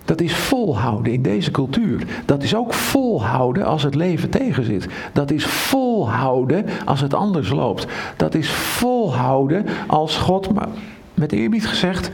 [0.09, 2.07] Dat is volhouden in deze cultuur.
[2.25, 4.87] Dat is ook volhouden als het leven tegenzit.
[5.13, 7.87] Dat is volhouden als het anders loopt.
[8.17, 10.67] Dat is volhouden als God, maar
[11.13, 12.11] met eerbied gezegd,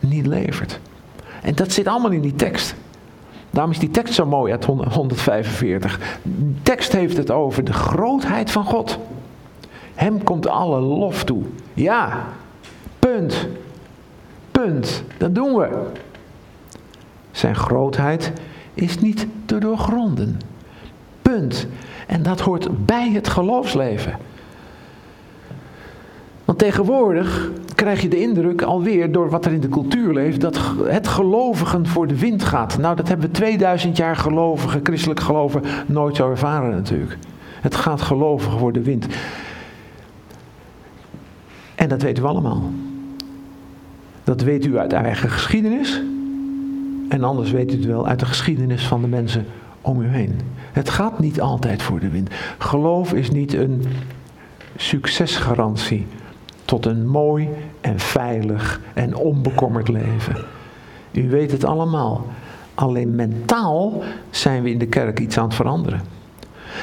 [0.00, 0.80] niet levert.
[1.42, 2.74] En dat zit allemaal in die tekst.
[3.50, 5.98] Daarom is die tekst zo mooi uit 145.
[6.22, 8.98] De tekst heeft het over de grootheid van God.
[9.94, 11.42] Hem komt alle lof toe.
[11.74, 12.24] Ja,
[12.98, 13.46] punt.
[14.50, 15.02] Punt.
[15.18, 15.86] Dat doen we.
[17.38, 18.32] Zijn grootheid
[18.74, 20.40] is niet te doorgronden.
[21.22, 21.66] Punt.
[22.06, 24.18] En dat hoort bij het geloofsleven.
[26.44, 30.60] Want tegenwoordig krijg je de indruk alweer door wat er in de cultuur leeft, dat
[30.84, 32.78] het gelovigen voor de wind gaat.
[32.78, 37.16] Nou, dat hebben we 2000 jaar gelovigen, christelijk geloven, nooit zo ervaren natuurlijk.
[37.60, 39.06] Het gaat gelovigen voor de wind.
[41.74, 42.62] En dat weten we allemaal.
[44.24, 46.02] Dat weet u uit eigen geschiedenis.
[47.08, 49.46] En anders weet u het wel uit de geschiedenis van de mensen
[49.80, 50.40] om u heen.
[50.72, 52.30] Het gaat niet altijd voor de wind.
[52.58, 53.84] Geloof is niet een
[54.76, 56.06] succesgarantie
[56.64, 57.48] tot een mooi
[57.80, 60.36] en veilig en onbekommerd leven.
[61.12, 62.26] U weet het allemaal.
[62.74, 66.00] Alleen mentaal zijn we in de kerk iets aan het veranderen.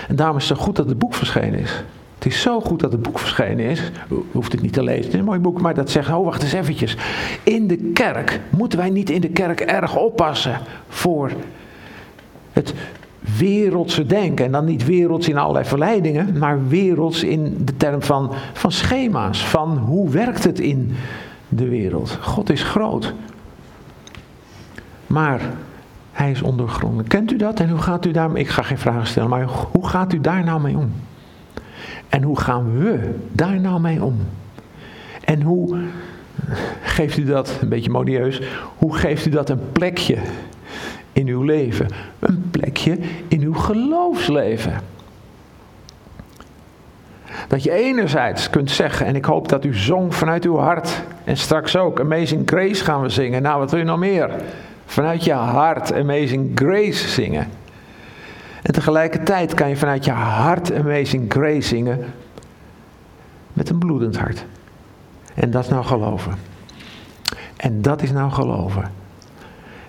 [0.08, 1.84] En daarom is het zo goed dat het boek verschenen is.
[2.26, 3.92] Het is zo goed dat het boek verschenen is.
[4.32, 6.44] Hoeft het niet te lezen, het is een mooi boek, maar dat zegt, oh wacht
[6.44, 6.98] eens eventjes.
[7.44, 11.32] In de kerk, moeten wij niet in de kerk erg oppassen voor
[12.52, 12.74] het
[13.38, 14.46] wereldse denken.
[14.46, 19.46] En dan niet werelds in allerlei verleidingen, maar werelds in de term van, van schema's.
[19.46, 20.96] Van hoe werkt het in
[21.50, 22.18] de wereld.
[22.22, 23.14] God is groot.
[25.08, 25.42] Maar
[26.12, 27.10] hij is ondergrondelijk.
[27.10, 27.60] Kent u dat?
[27.60, 28.44] En hoe gaat u daarmee?
[28.44, 30.92] Ik ga geen vragen stellen, maar hoe gaat u daar nou mee om?
[32.10, 34.18] En hoe gaan we daar nou mee om?
[35.24, 35.84] En hoe
[36.82, 38.42] geeft u dat, een beetje modieus,
[38.78, 40.18] hoe geeft u dat een plekje
[41.12, 41.88] in uw leven?
[42.20, 42.98] Een plekje
[43.28, 44.74] in uw geloofsleven.
[47.48, 51.38] Dat je enerzijds kunt zeggen, en ik hoop dat u zong vanuit uw hart, en
[51.38, 53.42] straks ook, Amazing Grace gaan we zingen.
[53.42, 54.30] Nou, wat wil je nog meer?
[54.86, 57.48] Vanuit je hart Amazing Grace zingen.
[58.66, 62.00] En tegelijkertijd kan je vanuit je hart Amazing Grace zingen
[63.54, 64.46] met een bloedend hart.
[65.34, 66.34] En dat is nou geloven.
[67.58, 68.92] En dat is nou geloven.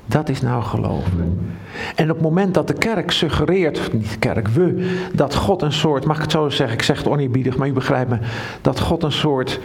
[0.07, 1.55] Dat is nou geloven.
[1.95, 5.73] En op het moment dat de kerk suggereert, niet de kerk, we, dat God een
[5.73, 8.19] soort, mag ik het zo zeggen, ik zeg het oneerbiedig, maar u begrijpt me,
[8.61, 9.61] dat God een soort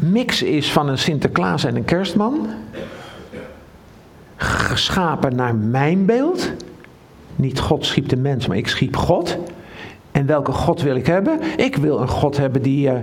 [0.00, 2.46] mix is van een Sinterklaas en een kerstman,
[4.36, 6.52] geschapen naar mijn beeld,
[7.38, 9.38] niet God schiep de mens, maar ik schiep God.
[10.12, 11.40] En welke God wil ik hebben?
[11.56, 12.98] Ik wil een God hebben die uh,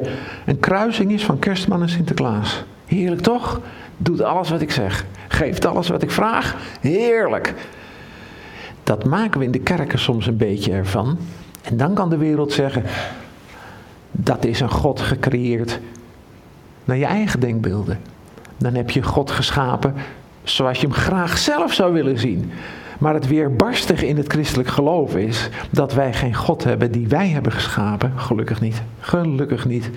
[0.45, 2.63] een kruising is van kerstman en Sinterklaas.
[2.85, 3.61] Heerlijk toch?
[3.97, 5.05] Doet alles wat ik zeg.
[5.27, 6.55] Geeft alles wat ik vraag.
[6.79, 7.53] Heerlijk.
[8.83, 11.17] Dat maken we in de kerken soms een beetje ervan.
[11.61, 12.83] En dan kan de wereld zeggen:
[14.11, 15.79] dat is een God gecreëerd
[16.83, 17.99] naar je eigen denkbeelden.
[18.57, 19.93] Dan heb je God geschapen
[20.43, 22.51] zoals je hem graag zelf zou willen zien.
[22.99, 27.27] Maar het weerbarstig in het christelijk geloof is dat wij geen God hebben die wij
[27.27, 28.13] hebben geschapen.
[28.15, 28.81] Gelukkig niet.
[28.99, 29.89] Gelukkig niet.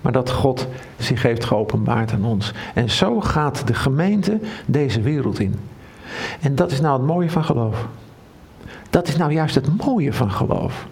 [0.00, 2.52] Maar dat God zich heeft geopenbaard aan ons.
[2.74, 5.54] En zo gaat de gemeente deze wereld in.
[6.40, 7.86] En dat is nou het mooie van geloof.
[8.90, 10.86] Dat is nou juist het mooie van geloof.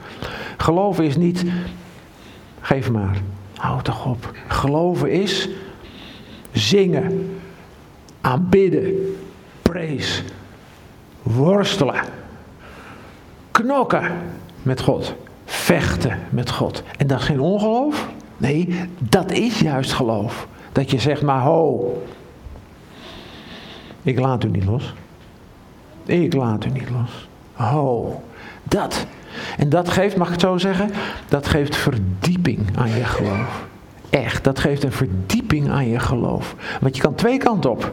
[0.57, 1.45] Geloven is niet,
[2.61, 3.17] geef maar,
[3.57, 4.31] houd toch op.
[4.47, 5.49] Geloven is
[6.53, 7.39] zingen,
[8.21, 8.95] aanbidden,
[9.63, 10.23] praise,
[11.23, 12.01] worstelen,
[13.51, 14.11] knokken
[14.63, 15.15] met God,
[15.45, 16.83] vechten met God.
[16.97, 18.09] En dat is geen ongeloof.
[18.37, 20.47] Nee, dat is juist geloof.
[20.73, 22.03] Dat je zegt, maar ho,
[24.03, 24.95] ik laat u niet los.
[26.05, 27.29] Ik laat u niet los.
[27.53, 28.23] Ho,
[28.63, 29.07] dat.
[29.59, 30.91] En dat geeft, mag ik het zo zeggen,
[31.29, 33.65] dat geeft verdieping aan je geloof.
[34.11, 36.55] Echt, dat geeft een verdieping aan je geloof.
[36.81, 37.93] Want je kan twee kanten op.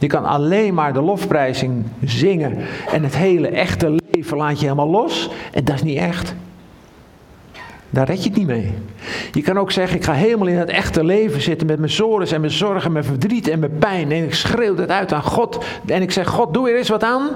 [0.00, 2.56] Je kan alleen maar de lofprijzing zingen
[2.92, 5.30] en het hele echte leven laat je helemaal los.
[5.52, 6.34] En dat is niet echt.
[7.90, 8.74] Daar red je het niet mee.
[9.32, 12.32] Je kan ook zeggen, ik ga helemaal in het echte leven zitten met mijn zores
[12.32, 14.12] en mijn zorgen, mijn verdriet en mijn pijn.
[14.12, 15.64] En ik schreeuw het uit aan God.
[15.86, 17.28] En ik zeg, God, doe er eens wat aan.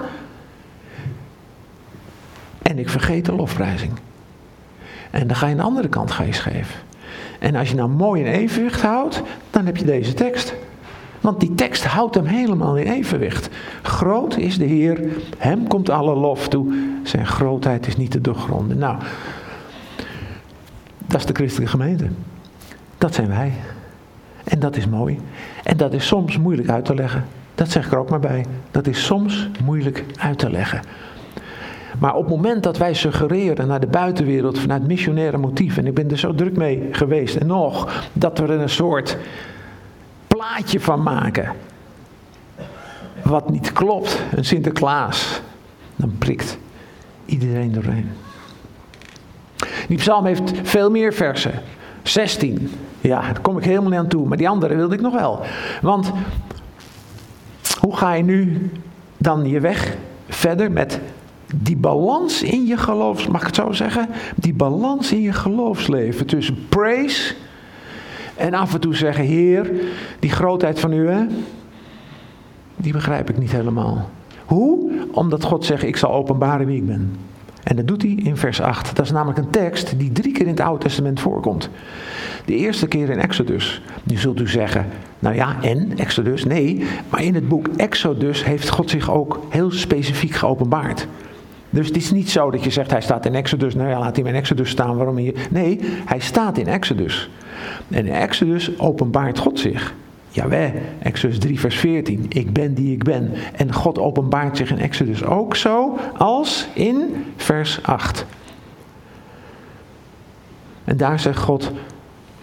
[2.63, 3.93] En ik vergeet de lofprijzing.
[5.11, 6.63] En dan ga je aan de andere kant ga je.
[7.39, 10.55] En als je nou mooi in evenwicht houdt, dan heb je deze tekst.
[11.25, 13.49] Want die tekst houdt hem helemaal in evenwicht.
[13.83, 15.01] Groot is de Heer,
[15.39, 16.75] hem komt alle lof toe.
[17.03, 18.79] Zijn grootheid is niet te doorgronden.
[18.79, 18.97] Nou,
[21.07, 22.07] dat is de christelijke gemeente.
[22.99, 23.53] Dat zijn wij.
[24.45, 25.19] En dat is mooi.
[25.63, 27.25] En dat is soms moeilijk uit te leggen.
[27.55, 28.45] Dat zeg ik er ook maar bij.
[28.71, 30.83] Dat is soms moeilijk uit te leggen.
[31.99, 35.95] Maar op het moment dat wij suggereren naar de buitenwereld vanuit missionaire motief, en ik
[35.95, 39.19] ben er zo druk mee geweest en nog, dat we er een soort
[40.37, 41.53] plaatje van maken.
[43.23, 45.41] Wat niet klopt, een Sinterklaas,
[45.97, 46.59] dan prikt
[47.25, 48.11] iedereen doorheen.
[49.89, 51.53] Die psalm heeft veel meer versen.
[52.03, 52.71] 16.
[53.01, 54.27] Ja, daar kom ik helemaal niet aan toe.
[54.27, 55.41] Maar die andere wilde ik nog wel.
[55.83, 56.13] Want
[57.81, 58.71] hoe ga je nu
[59.17, 59.97] dan je weg
[60.29, 61.01] verder met
[61.55, 63.27] die balans in je geloofs...
[63.27, 64.09] Mag ik het zo zeggen?
[64.37, 67.35] Die balans in je geloofsleven tussen praise
[68.37, 69.71] En af en toe zeggen, Heer,
[70.19, 71.27] die grootheid van u, hè,
[72.77, 74.11] die begrijp ik niet helemaal.
[74.45, 74.93] Hoe?
[75.13, 77.17] Omdat God zegt, ik zal openbaren wie ik ben.
[77.65, 78.97] En dat doet hij in vers 8.
[78.97, 81.71] Dat is namelijk een tekst die drie keer in het Oude Testament voorkomt.
[82.45, 83.83] De eerste keer in Exodus.
[84.03, 84.87] Nu zult u zeggen,
[85.19, 86.45] nou ja, en Exodus?
[86.45, 91.07] Nee, maar in het boek Exodus heeft God zich ook heel specifiek geopenbaard.
[91.75, 94.17] Dus het is niet zo dat je zegt, hij staat in Exodus, nou ja, laat
[94.17, 95.49] hij in Exodus staan, waarom hier?
[95.51, 97.31] Nee, hij staat in Exodus.
[97.89, 99.95] En in Exodus openbaart God zich.
[100.29, 102.27] Jawel, Exodus 3, vers 14.
[102.29, 103.31] Ik ben die ik ben.
[103.57, 108.27] En God openbaart zich in Exodus ook zo als in vers 8.
[110.85, 111.73] En daar zegt God,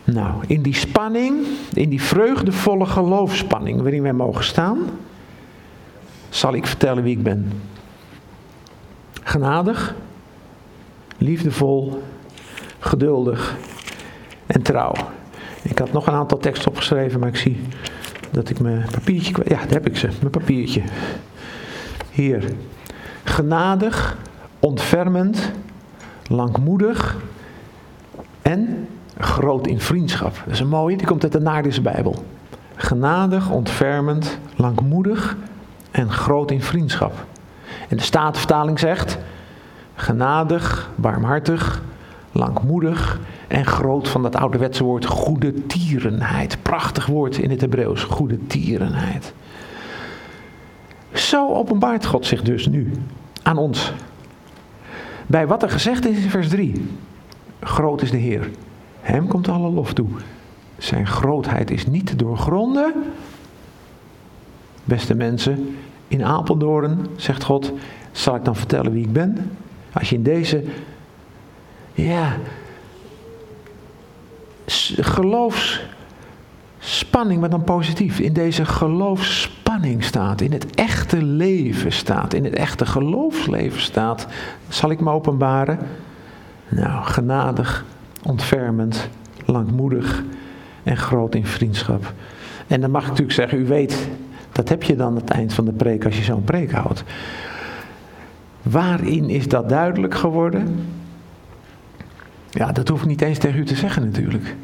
[0.03, 4.77] nou, in die spanning, in die vreugdevolle geloofspanning waarin wij mogen staan,
[6.29, 7.51] zal ik vertellen wie ik ben.
[9.23, 9.95] Genadig,
[11.17, 12.03] liefdevol,
[12.79, 13.55] geduldig
[14.45, 14.93] en trouw.
[15.61, 17.61] Ik had nog een aantal teksten opgeschreven, maar ik zie
[18.31, 19.49] dat ik mijn papiertje kwijt.
[19.49, 20.81] Ja, daar heb ik ze, mijn papiertje.
[22.11, 22.43] Hier.
[23.23, 24.17] Genadig,
[24.59, 25.51] ontfermend,
[26.27, 27.17] langmoedig
[28.41, 30.41] en groot in vriendschap.
[30.45, 32.25] Dat is een mooie, die komt uit de Naardische Bijbel.
[32.75, 35.37] Genadig, ontfermend, langmoedig
[35.91, 37.25] en groot in vriendschap.
[37.91, 39.17] En de Statenvertaling zegt:
[39.95, 41.81] genadig, barmhartig,
[42.31, 46.57] langmoedig en groot van dat ouderwetse woord goede tierenheid.
[46.61, 49.33] Prachtig woord in het Hebreeuws, goede tierenheid.
[51.13, 52.91] Zo openbaart God zich dus nu
[53.43, 53.93] aan ons.
[55.27, 56.97] Bij wat er gezegd is in vers 3.
[57.59, 58.49] Groot is de Heer.
[59.01, 60.09] Hem komt alle lof toe.
[60.77, 62.93] Zijn grootheid is niet te doorgronden.
[64.83, 65.77] Beste mensen,
[66.11, 67.71] in Apeldoorn, zegt God,
[68.11, 69.57] zal ik dan vertellen wie ik ben?
[69.93, 70.63] Als je in deze,
[71.93, 72.37] ja,
[74.99, 82.55] geloofsspanning, maar dan positief, in deze geloofsspanning staat, in het echte leven staat, in het
[82.55, 84.27] echte geloofsleven staat,
[84.67, 85.79] zal ik me openbaren?
[86.69, 87.85] Nou, genadig,
[88.23, 89.09] ontfermend,
[89.45, 90.23] langmoedig
[90.83, 92.13] en groot in vriendschap.
[92.67, 94.09] En dan mag ik natuurlijk zeggen, u weet,
[94.51, 97.03] dat heb je dan het eind van de preek als je zo'n preek houdt.
[98.61, 100.85] Waarin is dat duidelijk geworden?
[102.49, 104.55] Ja, dat hoef ik niet eens tegen u te zeggen natuurlijk.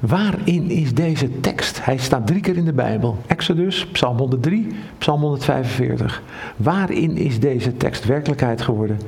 [0.00, 1.84] Waarin is deze tekst?
[1.84, 3.18] Hij staat drie keer in de Bijbel.
[3.26, 6.22] Exodus, Psalm 103, Psalm 145.
[6.56, 9.00] Waarin is deze tekst werkelijkheid geworden?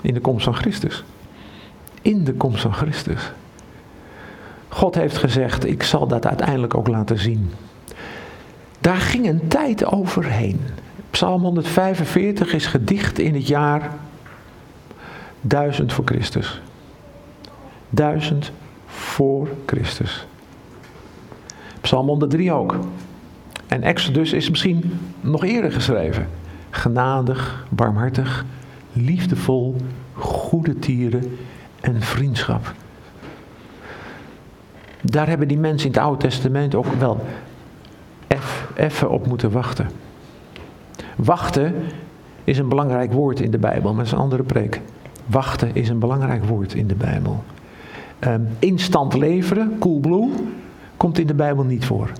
[0.00, 1.04] In de komst van Christus.
[2.02, 3.32] In de komst van Christus.
[4.68, 7.50] God heeft gezegd, ik zal dat uiteindelijk ook laten zien.
[8.86, 10.60] Daar ging een tijd overheen.
[11.10, 13.90] Psalm 145 is gedicht in het jaar
[15.40, 16.60] 1000 voor Christus.
[17.90, 18.52] 1000
[18.86, 20.26] voor Christus.
[21.80, 22.78] Psalm 103 ook.
[23.66, 26.28] En Exodus is misschien nog eerder geschreven.
[26.70, 28.44] Genadig, barmhartig,
[28.92, 29.76] liefdevol,
[30.12, 31.38] goede tieren
[31.80, 32.74] en vriendschap.
[35.00, 37.24] Daar hebben die mensen in het Oude Testament ook wel
[38.76, 39.90] even op moeten wachten.
[41.16, 41.74] Wachten
[42.44, 44.80] is een belangrijk woord in de Bijbel, maar dat is een andere preek.
[45.26, 47.44] Wachten is een belangrijk woord in de Bijbel.
[48.20, 50.30] Um, instant leveren, cool blue,
[50.96, 52.10] komt in de Bijbel niet voor.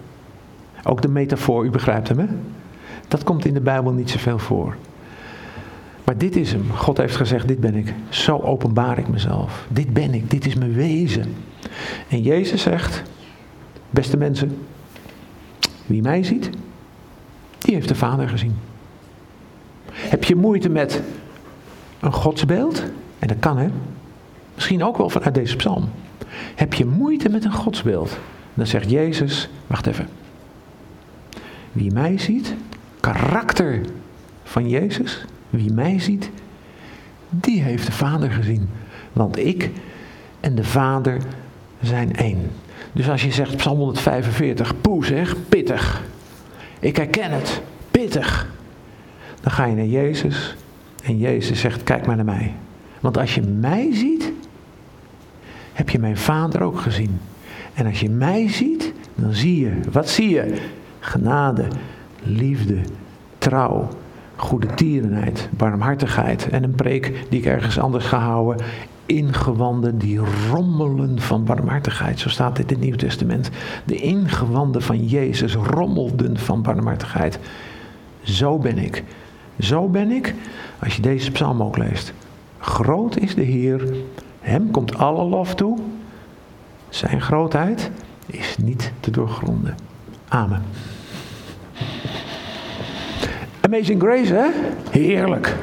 [0.84, 2.26] Ook de metafoor, u begrijpt hem hè?
[3.08, 4.76] Dat komt in de Bijbel niet zoveel voor.
[6.04, 6.70] Maar dit is hem.
[6.70, 7.94] God heeft gezegd, dit ben ik.
[8.08, 9.66] Zo openbaar ik mezelf.
[9.68, 11.34] Dit ben ik, dit is mijn wezen.
[12.08, 13.02] En Jezus zegt,
[13.90, 14.58] beste mensen,
[15.86, 16.50] wie mij ziet,
[17.58, 18.54] die heeft de Vader gezien.
[19.90, 21.02] Heb je moeite met
[22.00, 22.82] een godsbeeld?
[23.18, 23.68] En dat kan hè.
[24.54, 25.88] Misschien ook wel vanuit deze psalm.
[26.54, 28.18] Heb je moeite met een godsbeeld?
[28.54, 30.08] Dan zegt Jezus, wacht even.
[31.72, 32.54] Wie mij ziet,
[33.00, 33.80] karakter
[34.44, 36.30] van Jezus, wie mij ziet,
[37.30, 38.68] die heeft de Vader gezien.
[39.12, 39.70] Want ik
[40.40, 41.20] en de Vader
[41.82, 42.50] zijn één.
[42.96, 46.02] Dus als je zegt Psalm 145, poe zeg, pittig.
[46.80, 48.48] Ik herken het, pittig.
[49.40, 50.56] Dan ga je naar Jezus
[51.02, 52.54] en Jezus zegt, kijk maar naar mij.
[53.00, 54.32] Want als je mij ziet,
[55.72, 57.20] heb je mijn vader ook gezien.
[57.74, 60.54] En als je mij ziet, dan zie je, wat zie je?
[61.00, 61.64] Genade,
[62.22, 62.78] liefde,
[63.38, 63.88] trouw,
[64.36, 66.48] goede tierenheid, barmhartigheid.
[66.48, 68.64] En een preek die ik ergens anders ga houden
[69.06, 72.20] ingewanden die rommelen van barmhartigheid.
[72.20, 73.50] Zo staat dit in het Nieuw Testament.
[73.84, 77.38] De ingewanden van Jezus rommelden van barmhartigheid.
[78.22, 79.04] Zo ben ik.
[79.60, 80.34] Zo ben ik,
[80.78, 82.12] als je deze psalm ook leest.
[82.58, 83.94] Groot is de Heer,
[84.40, 85.78] hem komt alle lof toe.
[86.88, 87.90] Zijn grootheid
[88.26, 89.76] is niet te doorgronden.
[90.28, 90.62] Amen.
[93.60, 94.48] Amazing Grace, hè?
[94.90, 95.54] Heerlijk.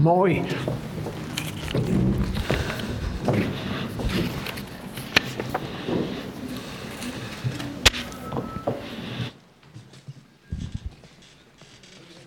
[0.00, 0.42] Mooi.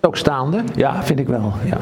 [0.08, 0.64] Ook staande?
[0.76, 1.54] Ja, vind ik wel.
[1.66, 1.78] Ja.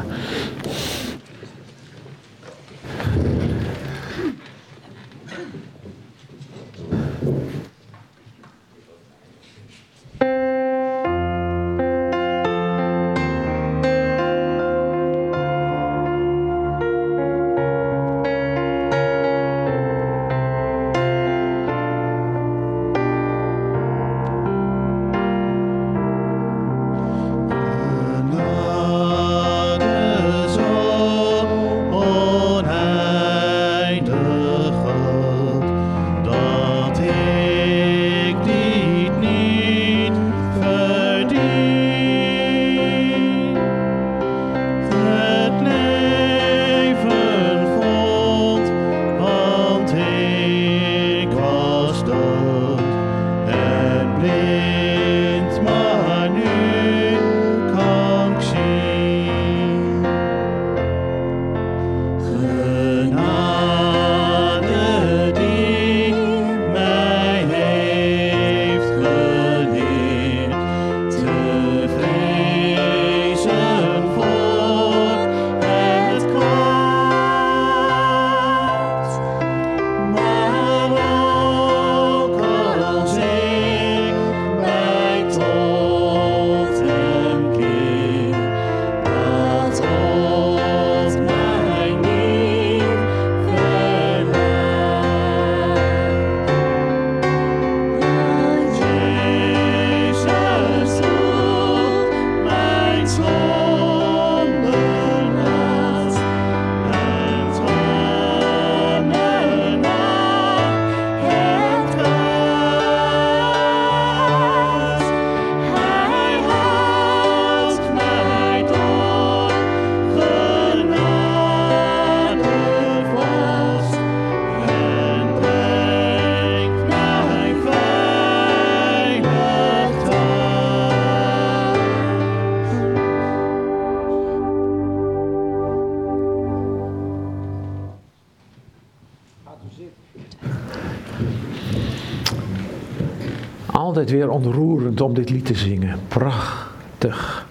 [143.86, 146.00] Altijd weer ontroerend om dit lied te zingen.
[146.08, 147.48] Prachtig.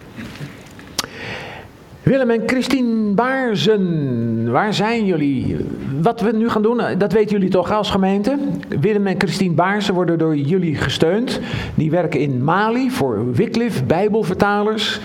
[2.03, 5.55] Willem en Christine Baarzen, waar zijn jullie?
[6.01, 8.37] Wat we nu gaan doen, dat weten jullie toch als gemeente?
[8.79, 11.39] Willem en Christine Baarzen worden door jullie gesteund.
[11.75, 14.99] Die werken in Mali voor Wycliffe, Bijbelvertalers.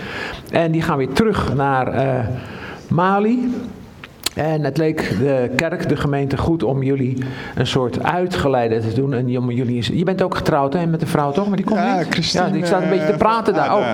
[0.51, 2.27] En die gaan weer terug naar eh,
[2.87, 3.49] Mali.
[4.35, 7.17] En het leek de kerk, de gemeente, goed om jullie
[7.55, 9.13] een soort uitgeleide te doen.
[9.13, 11.47] En om jullie, je bent ook getrouwd hè, met een vrouw, toch?
[11.47, 12.07] Maar die komt Ja, niet.
[12.09, 13.67] Christine, ja, ik sta een beetje te eh, praten daar.
[13.67, 13.91] ah, Oh.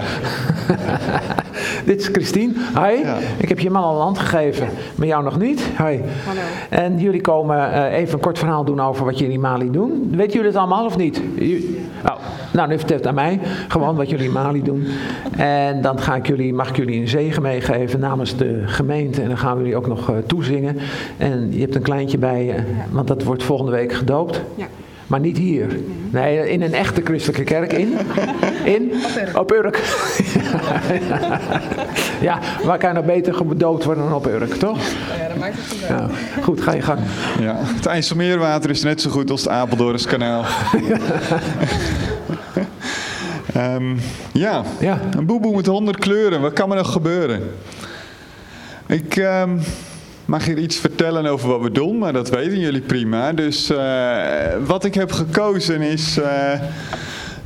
[1.86, 2.54] Dit is Christine.
[2.74, 3.04] Hi.
[3.04, 3.16] Ja.
[3.38, 5.60] Ik heb je man al een hand gegeven, maar jou nog niet.
[5.78, 6.00] Hi.
[6.26, 6.42] Hallo.
[6.70, 10.08] En jullie komen eh, even een kort verhaal doen over wat jullie in Mali doen.
[10.12, 11.22] Weten jullie het allemaal of niet?
[12.06, 12.16] Oh,
[12.54, 13.40] nou, nu vertelt het aan mij.
[13.68, 14.88] Gewoon wat jullie in Mali doen.
[15.38, 19.22] En dan ga ik jullie, mag ik jullie een zegen meegeven namens de gemeente.
[19.22, 20.78] En dan gaan we jullie ook nog eh, toezingen.
[21.18, 22.56] En je hebt een kleintje bij je,
[22.92, 24.42] want dat wordt volgende week gedoopt.
[24.56, 24.68] Ja.
[25.08, 25.80] Maar niet hier.
[26.10, 27.74] Nee, in een echte christelijke kerk.
[27.74, 27.94] In?
[28.64, 28.92] In?
[29.36, 29.82] Op Urk.
[32.22, 34.78] Ja, waar kan je nou beter gedoopt worden dan op Urk, toch?
[35.20, 36.00] Ja, dat maakt het goed uit.
[36.00, 36.10] Ja.
[36.44, 37.00] Goed, ga je gang.
[37.40, 40.44] Ja, het IJsselmeerwater is net zo goed als het Apeldoornskanaal.
[43.54, 43.96] Ehm
[44.34, 45.00] ja, Ja.
[45.18, 46.42] een boeboe met honderd kleuren.
[46.42, 47.42] Wat kan er nog gebeuren?
[48.88, 49.50] Ik ehm,
[50.28, 53.34] mag hier iets vertellen over wat we doen, maar dat weten jullie prima.
[53.34, 53.78] Dus eh,
[54.66, 56.54] wat ik heb gekozen is eh,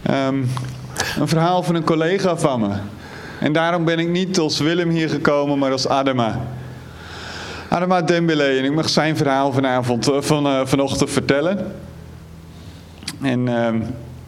[0.01, 0.43] ehm,
[1.19, 2.69] een verhaal van een collega van me.
[3.39, 6.41] En daarom ben ik niet als Willem hier gekomen, maar als Adema.
[7.69, 8.43] Adema Dembele.
[8.43, 11.73] En ik mag zijn verhaal vanavond, eh, van, vanochtend vertellen.
[13.21, 13.81] En ehm,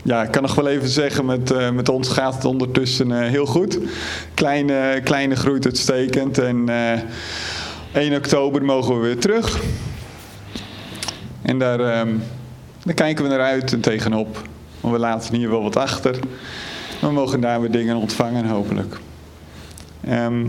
[0.04, 3.80] ja, ik kan nog wel even zeggen, met, met ons gaat het ondertussen heel goed.
[4.34, 6.38] Kleine, kleine groeit uitstekend.
[6.38, 6.70] En
[7.94, 9.62] 1 oktober mogen we weer terug.
[11.42, 12.10] En daar, ehm,
[12.84, 14.42] daar kijken we naar uit en tegenop.
[14.82, 16.20] Want we laten hier wel wat achter.
[17.02, 19.00] We mogen daar weer dingen ontvangen, hopelijk.
[20.02, 20.48] Ehm,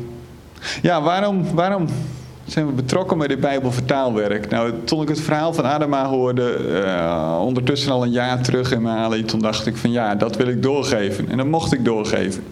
[0.83, 1.87] ja, waarom, waarom
[2.45, 4.51] zijn we betrokken bij dit Bijbelvertaalwerk.
[4.51, 8.83] Nou, toen ik het verhaal van Adama hoorde, eh, ondertussen al een jaar terug in
[8.83, 11.29] Mali, toen dacht ik van ja, dat wil ik doorgeven.
[11.29, 12.45] En dat mocht ik doorgeven.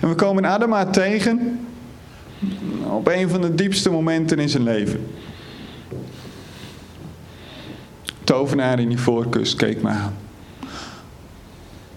[0.00, 1.58] En we komen Adama tegen
[2.90, 5.06] op een van de diepste momenten in zijn leven.
[8.24, 10.14] Tovenaar in die voorkust keek me aan.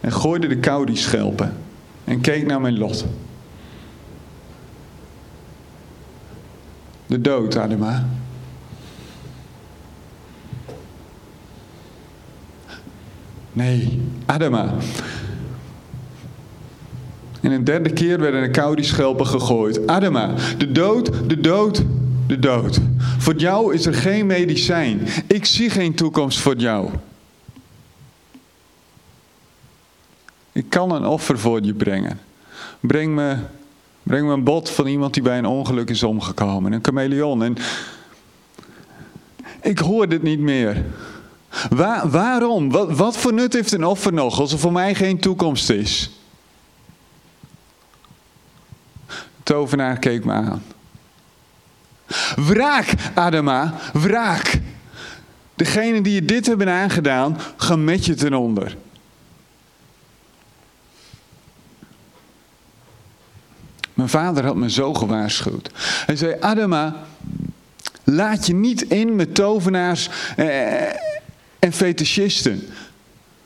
[0.02, 1.54] En gooide de kou die schelpen.
[2.04, 3.06] En keek naar mijn lot.
[7.06, 8.08] De dood, Adema.
[13.54, 14.74] Nee, Adema.
[17.42, 19.88] En een derde keer werden de kou die schelpen gegooid.
[19.88, 21.84] Adema, de dood, de dood,
[22.28, 22.80] de dood.
[23.18, 25.02] Voor jou is er geen medicijn.
[25.28, 26.90] Ik zie geen toekomst voor jou.
[30.52, 32.20] Ik kan een offer voor je brengen.
[32.80, 33.36] Breng me,
[34.04, 36.72] breng me een bot van iemand die bij een ongeluk is omgekomen.
[36.72, 37.44] Een chameleon.
[37.44, 37.58] En
[39.62, 40.86] ik hoor dit niet meer.
[41.70, 42.72] Waar, waarom?
[42.72, 46.12] Wat, wat voor nut heeft een offer nog als er voor mij geen toekomst is?
[49.08, 50.64] De tovenaar keek me aan.
[52.36, 54.60] Wraak, Adama, wraak.
[55.56, 58.78] Degenen die je dit hebben aangedaan, gaan met je ten onder.
[63.94, 65.72] Mijn vader had me zo gewaarschuwd.
[66.06, 66.96] Hij zei: Adama,
[68.04, 70.82] laat je niet in met tovenaars eh,
[71.60, 72.68] en fetischisten.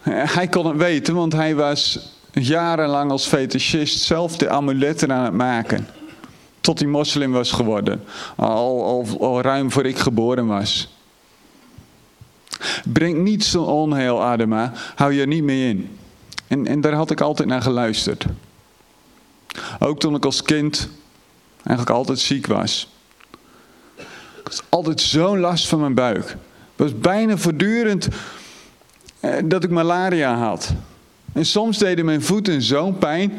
[0.02, 5.24] Eh, hij kon het weten, want hij was jarenlang als fetischist zelf de amuletten aan
[5.24, 5.88] het maken.
[6.62, 8.04] Tot hij moslim was geworden.
[8.36, 10.90] Al, al, al ruim voor ik geboren was.
[12.86, 14.72] Breng niet zo'n onheil, Adema.
[14.96, 15.98] Hou je niet mee in.
[16.48, 18.26] En, en daar had ik altijd naar geluisterd.
[19.80, 20.90] Ook toen ik als kind
[21.64, 22.88] eigenlijk altijd ziek was.
[23.96, 24.06] Ik
[24.44, 26.28] had altijd zo'n last van mijn buik.
[26.28, 26.38] Het
[26.76, 28.08] was bijna voortdurend
[29.20, 30.74] eh, dat ik malaria had.
[31.34, 33.34] En soms deden mijn voeten zo'n pijn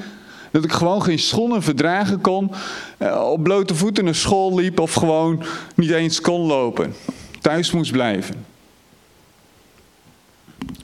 [0.50, 2.50] dat ik gewoon geen schoenen verdragen kon.
[2.98, 5.42] Eh, op blote voeten naar school liep of gewoon
[5.74, 6.94] niet eens kon lopen.
[7.40, 8.46] Thuis moest blijven.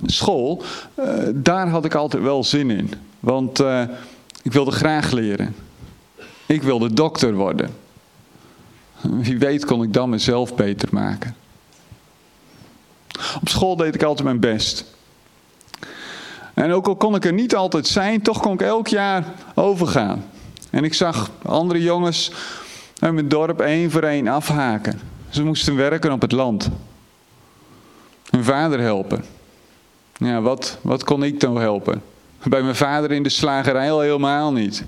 [0.07, 0.63] School,
[0.95, 2.93] eh, daar had ik altijd wel zin in.
[3.21, 3.83] Want uh,
[4.43, 5.55] ik wilde graag leren.
[6.47, 7.71] Ik wilde dokter worden.
[9.01, 11.37] Wie weet kon ik dan mezelf beter maken.
[13.41, 14.85] Op school deed ik altijd mijn best.
[16.61, 19.25] En ook al kon ik er niet altijd zijn, toch kon ik elk jaar
[19.55, 20.25] overgaan.
[20.71, 22.33] En ik zag andere jongens
[22.99, 25.01] uit mijn dorp één voor één afhaken.
[25.29, 26.71] Ze moesten werken op het land.
[28.31, 29.25] Hun vader helpen.
[30.17, 32.03] Ja, wat, wat kon ik dan helpen?
[32.43, 34.85] Bij mijn vader in de slagerij al helemaal niet.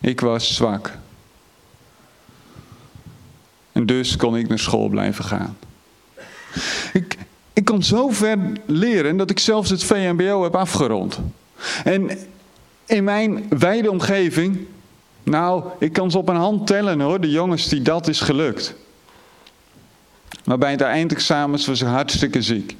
[0.00, 0.92] Ik was zwak.
[3.72, 5.56] En dus kon ik naar school blijven gaan.
[6.92, 7.16] Ik,
[7.60, 11.18] ik kon zo ver leren dat ik zelfs het VMBO heb afgerond.
[11.84, 12.10] En
[12.86, 14.66] in mijn wijde omgeving,
[15.22, 18.74] nou, ik kan ze op een hand tellen hoor, de jongens die dat is gelukt.
[20.44, 22.76] Maar bij het eindexamens was ik hartstikke ziek.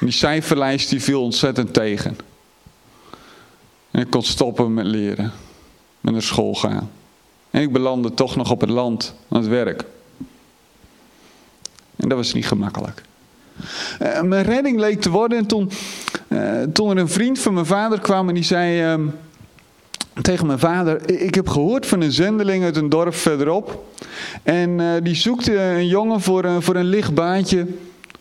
[0.00, 2.16] Die cijferlijst die viel ontzettend tegen.
[3.90, 5.32] En ik kon stoppen met leren.
[6.00, 6.90] Met naar school gaan.
[7.50, 9.84] En ik belandde toch nog op het land aan het werk.
[11.96, 13.02] En dat was niet gemakkelijk.
[14.02, 15.70] Uh, mijn redding leek te worden en toen,
[16.28, 19.04] uh, toen er een vriend van mijn vader kwam en die zei uh,
[20.22, 23.84] tegen mijn vader: Ik heb gehoord van een zendeling uit een dorp verderop.
[24.42, 27.66] En eh, die zoekte een jongen voor, voor een licht baantje.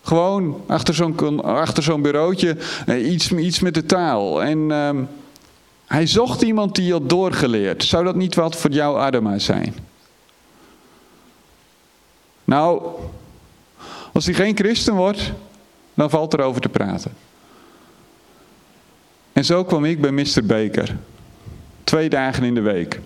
[0.03, 4.43] Gewoon achter zo'n, achter zo'n bureautje, iets, iets met de taal.
[4.43, 5.03] En ehm,
[5.85, 7.83] hij zocht iemand die had doorgeleerd.
[7.83, 9.75] Zou dat niet wat voor jou, Adama, zijn?
[12.43, 12.81] Nou,
[14.11, 15.31] als hij geen christen wordt,
[15.93, 17.11] dan valt er over te praten.
[19.33, 20.45] En zo kwam ik bij Mr.
[20.45, 20.95] Baker.
[21.83, 22.99] Twee dagen in de week.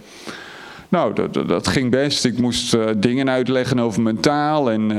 [0.89, 2.25] Nou, dat, dat ging best.
[2.25, 4.71] Ik moest uh, dingen uitleggen over mijn taal.
[4.71, 4.97] En, uh,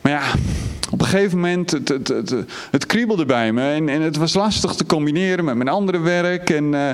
[0.00, 0.22] maar ja,
[0.90, 2.34] op een gegeven moment, het, het, het,
[2.70, 3.72] het kriebelde bij me.
[3.72, 6.50] En, en, het was lastig te combineren met mijn andere werk.
[6.50, 6.88] En, uh,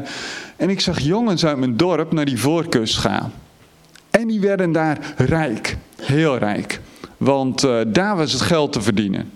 [0.56, 3.32] en ik zag jongens uit mijn dorp naar die voorkust gaan.
[4.10, 5.76] En die werden daar rijk.
[6.02, 6.80] Heel rijk.
[7.16, 9.32] Want uh, daar was het geld te verdienen.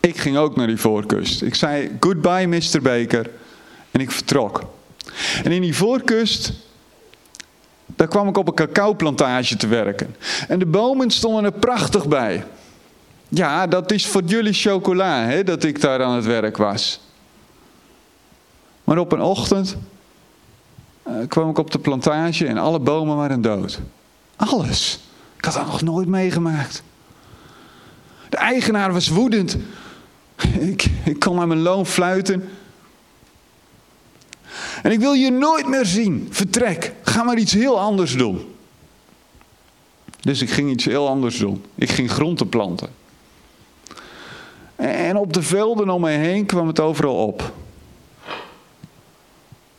[0.00, 1.42] Ik ging ook naar die voorkust.
[1.42, 2.82] Ik zei goodbye Mr.
[2.82, 3.30] Baker.
[3.90, 4.62] En ik vertrok.
[5.44, 6.52] En in die voorkust,
[7.86, 10.16] daar kwam ik op een cacaoplantage te werken.
[10.48, 12.44] En de bomen stonden er prachtig bij.
[13.28, 17.00] Ja, dat is voor jullie chocola, hè, dat ik daar aan het werk was.
[18.84, 19.76] Maar op een ochtend
[21.02, 23.80] eh, kwam ik op de plantage en alle bomen waren dood.
[24.36, 24.98] Alles.
[25.44, 26.82] Ik had dat nog nooit meegemaakt.
[28.28, 29.56] De eigenaar was woedend.
[30.58, 32.48] Ik, ik kon naar mijn loon fluiten.
[34.82, 36.28] En ik wil je nooit meer zien.
[36.30, 36.92] Vertrek.
[37.02, 38.54] Ga maar iets heel anders doen.
[40.20, 41.64] Dus ik ging iets heel anders doen.
[41.74, 42.88] Ik ging groenten planten.
[44.76, 47.52] En op de velden om me heen kwam het overal op.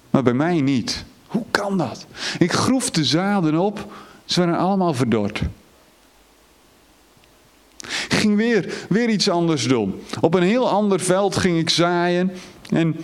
[0.09, 1.05] Maar bij mij niet.
[1.27, 2.05] Hoe kan dat?
[2.37, 3.87] Ik groef de zaden op,
[4.25, 5.41] ze waren allemaal verdord.
[7.81, 10.01] Ik ging weer, weer iets anders doen.
[10.21, 12.31] Op een heel ander veld ging ik zaaien
[12.69, 12.95] en,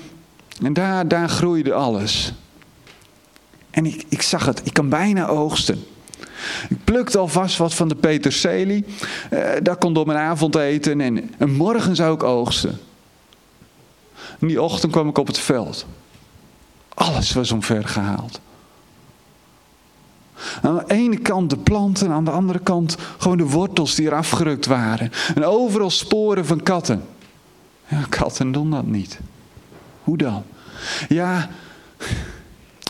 [0.61, 2.33] en daar, daar groeide alles.
[3.69, 5.83] En ik, ik zag het, ik kan bijna oogsten.
[6.69, 8.85] Ik plukte alvast wat van de peterselie.
[9.33, 11.01] Uh, dat kon door mijn avondeten.
[11.01, 12.79] En, en morgen zou ik oogsten.
[14.39, 15.85] En die ochtend kwam ik op het veld.
[16.93, 18.39] Alles was omver gehaald.
[20.61, 24.15] Aan de ene kant de planten, aan de andere kant gewoon de wortels die er
[24.15, 25.11] afgerukt waren.
[25.35, 27.03] En overal sporen van katten.
[27.87, 29.19] Ja, katten doen dat niet.
[30.03, 30.43] Hoe dan?
[31.09, 31.49] Ja,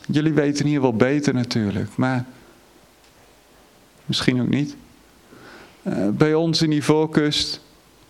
[0.07, 2.25] jullie weten hier wel beter natuurlijk, maar
[4.05, 4.75] misschien ook niet.
[5.83, 7.61] Uh, bij ons in die voorkust,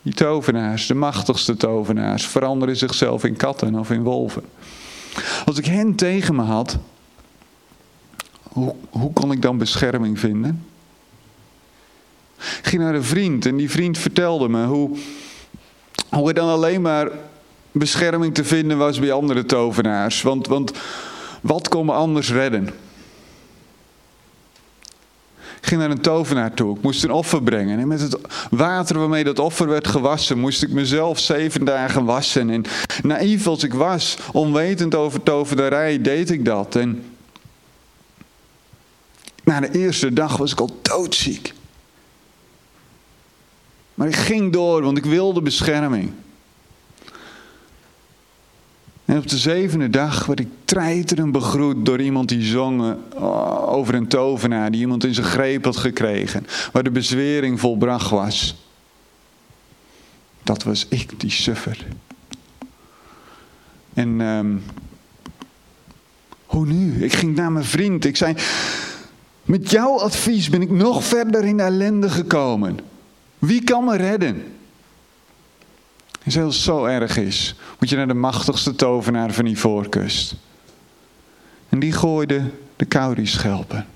[0.01, 4.43] die tovenaars, de machtigste tovenaars, veranderen zichzelf in katten of in wolven.
[5.45, 6.77] Als ik hen tegen me had,
[8.53, 10.65] hoe, hoe kon ik dan bescherming vinden?
[12.37, 14.97] Ik ging naar een vriend en die vriend vertelde me hoe,
[16.09, 17.09] hoe er dan alleen maar
[17.71, 20.21] bescherming te vinden was bij andere tovenaars.
[20.21, 20.71] Want, want
[21.41, 22.69] wat kon me anders redden?
[25.61, 26.75] Ik ging naar een tovenaar toe.
[26.75, 27.79] Ik moest een offer brengen.
[27.79, 28.17] En met het
[28.49, 32.49] water waarmee dat offer werd gewassen, moest ik mezelf zeven dagen wassen.
[32.49, 32.63] En
[33.03, 36.75] naïef als ik was, onwetend over tovenarij, deed ik dat.
[36.75, 37.03] En
[39.51, 41.53] na de eerste dag was ik al doodziek.
[43.93, 46.11] Maar ik ging door, want ik wilde bescherming.
[49.05, 53.93] En op de zevende dag werd ik treiterend begroet door iemand die zong eh, over
[53.93, 58.55] een tovenaar, die iemand in zijn greep had gekregen, waar de bezwering volbracht was.
[60.43, 61.85] Dat was ik, die suffer.
[63.93, 64.63] En um,
[66.45, 67.03] hoe nu?
[67.03, 68.05] Ik ging naar mijn vriend.
[68.05, 68.35] Ik zei,
[69.43, 72.79] met jouw advies ben ik nog verder in de ellende gekomen.
[73.39, 74.43] Wie kan me redden?
[76.25, 80.35] Als het zo erg is, moet je naar de machtigste tovenaar van die voorkust.
[81.69, 83.87] En die gooide de kaurischelpen.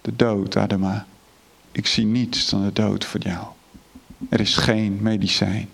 [0.00, 1.06] De dood, Adama.
[1.72, 3.46] Ik zie niets dan de dood voor jou.
[4.28, 5.68] Er is geen medicijn.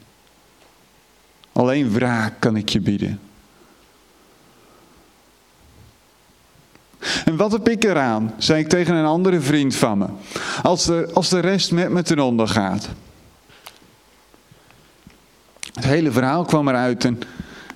[1.52, 3.20] Alleen wraak kan ik je bieden.
[7.24, 10.06] En wat heb ik eraan, zei ik tegen een andere vriend van me,
[10.62, 12.88] als de, als de rest met me ten onder gaat.
[15.74, 17.18] Het hele verhaal kwam eruit en,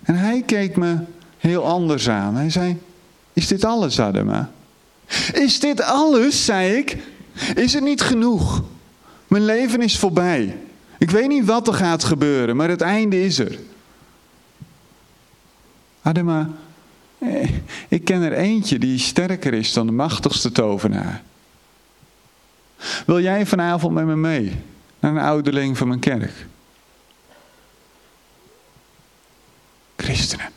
[0.02, 0.98] en hij keek me
[1.38, 2.36] heel anders aan.
[2.36, 2.78] Hij zei,
[3.32, 4.50] is dit alles, Adama?
[5.32, 6.96] Is dit alles, zei ik.
[7.54, 8.62] Is het niet genoeg?
[9.26, 10.56] Mijn leven is voorbij.
[10.98, 13.58] Ik weet niet wat er gaat gebeuren, maar het einde is er.
[16.02, 16.48] Adema,
[17.88, 21.22] ik ken er eentje die sterker is dan de machtigste tovenaar.
[23.06, 24.52] Wil jij vanavond met me mee
[24.98, 26.46] naar een ouderling van mijn kerk?
[29.96, 30.50] Christenen.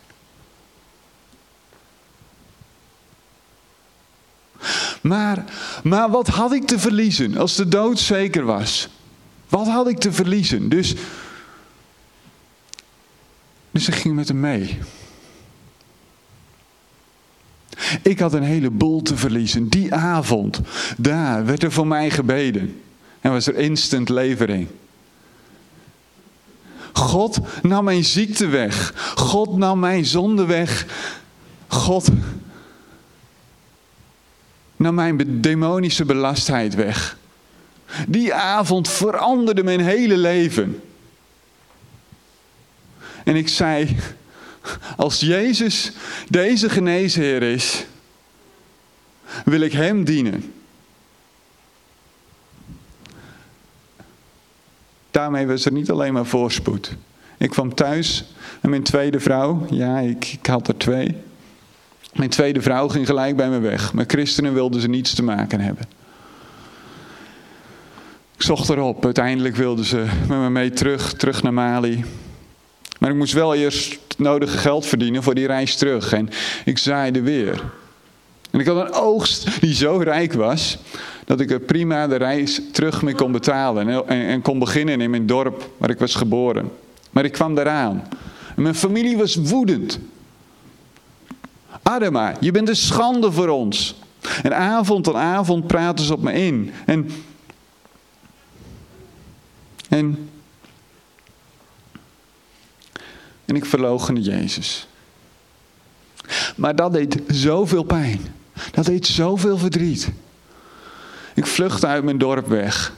[5.02, 5.44] Maar,
[5.84, 8.90] maar wat had ik te verliezen als de dood zeker was?
[9.50, 10.70] Wat had ik te verliezen?
[10.70, 10.96] Dus,
[13.72, 14.80] dus ik ging met hem mee.
[18.02, 19.68] Ik had een heleboel te verliezen.
[19.68, 20.62] Die avond,
[20.98, 22.82] daar werd er voor mij gebeden.
[23.22, 24.68] En was er instant levering.
[26.94, 28.94] God nam mijn ziekte weg.
[29.16, 30.86] God nam mijn zonde weg.
[31.68, 32.10] God
[34.76, 37.18] nam mijn demonische belastheid weg.
[38.08, 40.82] Die avond veranderde mijn hele leven.
[43.24, 43.96] En ik zei,
[44.98, 45.92] als Jezus
[46.30, 47.86] deze geneesheer is,
[49.46, 50.54] wil ik Hem dienen.
[55.12, 56.96] Daarmee was er niet alleen maar voorspoed.
[57.38, 58.26] Ik kwam thuis
[58.62, 61.16] en mijn tweede vrouw, ja, ik, had er twee.
[62.14, 63.94] Mijn tweede vrouw ging gelijk bij me weg.
[63.94, 65.84] Met christenen wilden ze niets te maken hebben.
[68.36, 69.06] Ik zocht erop.
[69.06, 72.06] Uiteindelijk wilden ze met me mee terug, terug naar Mali.
[73.06, 76.14] Maar ik moest wel eerst het nodige geld verdienen voor die reis terug.
[76.14, 76.30] En
[76.66, 77.64] ik zaaide weer.
[78.52, 80.78] En ik had een oogst die zo rijk was,
[81.26, 83.88] dat ik er prima de reis terug mee kon betalen.
[83.90, 86.72] En, en, kon beginnen in mijn dorp waar ik was geboren.
[87.12, 88.08] Maar ik kwam daaraan.
[88.56, 90.00] En mijn familie was woedend.
[91.84, 93.96] Adema, je bent een schande voor ons.
[94.44, 96.72] En avond aan avond praten ze op me in.
[96.86, 97.10] En,
[99.90, 100.30] en,
[103.46, 104.88] en ik verloochende Jezus.
[106.56, 108.20] Maar dat deed zoveel pijn.
[108.72, 110.12] Dat deed zoveel verdriet.
[111.34, 112.94] Ik vluchtte uit mijn dorp weg.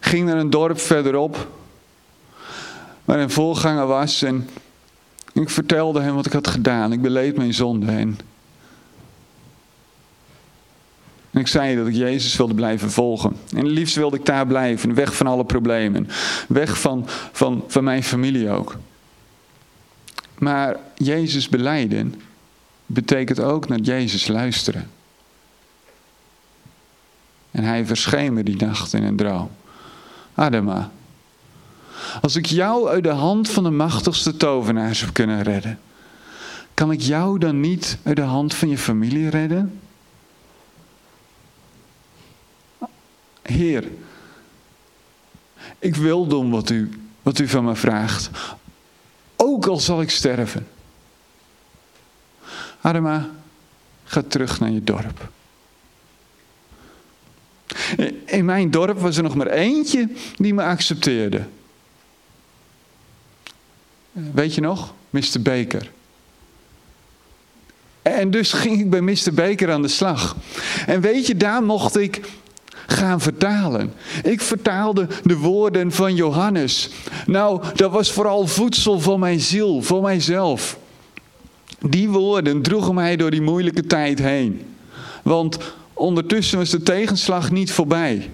[0.00, 1.48] Ging naar een dorp verderop.
[3.04, 4.22] Waar een voorganger was.
[4.22, 4.48] En
[5.32, 6.92] ik vertelde hem wat ik had gedaan.
[6.92, 7.92] Ik beleed mijn zonde.
[7.92, 8.18] En,
[11.30, 13.36] ik zei dat ik Jezus wilde blijven volgen.
[13.56, 14.94] En liefst wilde ik daar blijven.
[14.94, 16.08] Weg van alle problemen.
[16.48, 18.76] Weg van, van, van mijn familie ook.
[20.38, 22.14] Maar Jezus beleiden
[22.86, 24.90] betekent ook naar Jezus luisteren.
[27.50, 29.50] En hij verscheen me die nacht in een droom.
[30.34, 30.90] Adema,
[32.20, 35.78] als ik jou uit de hand van de machtigste tovenaar zou kunnen redden,
[36.74, 39.80] kan ik jou dan niet uit de hand van je familie redden?
[43.42, 43.88] Heer,
[45.78, 46.90] ik wil doen wat u,
[47.22, 48.30] wat u van me vraagt,
[49.40, 50.66] ook al zal ik sterven.
[52.80, 53.30] Adema,
[54.04, 55.28] ga terug naar je dorp.
[58.24, 61.46] In mijn dorp was er nog maar eentje die me accepteerde.
[64.12, 64.94] Weet je nog?
[65.10, 65.42] Mr.
[65.42, 65.90] Baker.
[68.02, 69.34] En dus ging ik bij Mr.
[69.34, 70.36] Baker aan de slag.
[70.86, 72.20] En weet je, daar mocht ik
[72.90, 73.92] gaan vertalen.
[74.22, 76.90] Ik vertaalde de woorden van Johannes.
[77.26, 80.78] Nou, dat was vooral voedsel voor mijn ziel, voor mijzelf.
[81.80, 84.74] Die woorden droegen mij door die moeilijke tijd heen.
[85.22, 85.58] Want
[85.92, 88.30] ondertussen was de tegenslag niet voorbij.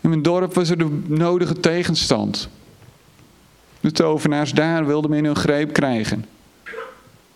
[0.00, 2.48] In mijn dorp was er de nodige tegenstand.
[3.80, 6.24] De tovenaars daar wilden me in hun greep krijgen.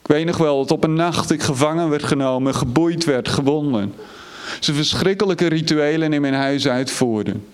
[0.02, 3.94] Ik weet nog wel dat op een nacht ik gevangen werd genomen, geboeid werd, gewonden.
[4.60, 7.46] Ze verschrikkelijke rituelen in mijn huis uitvoerden.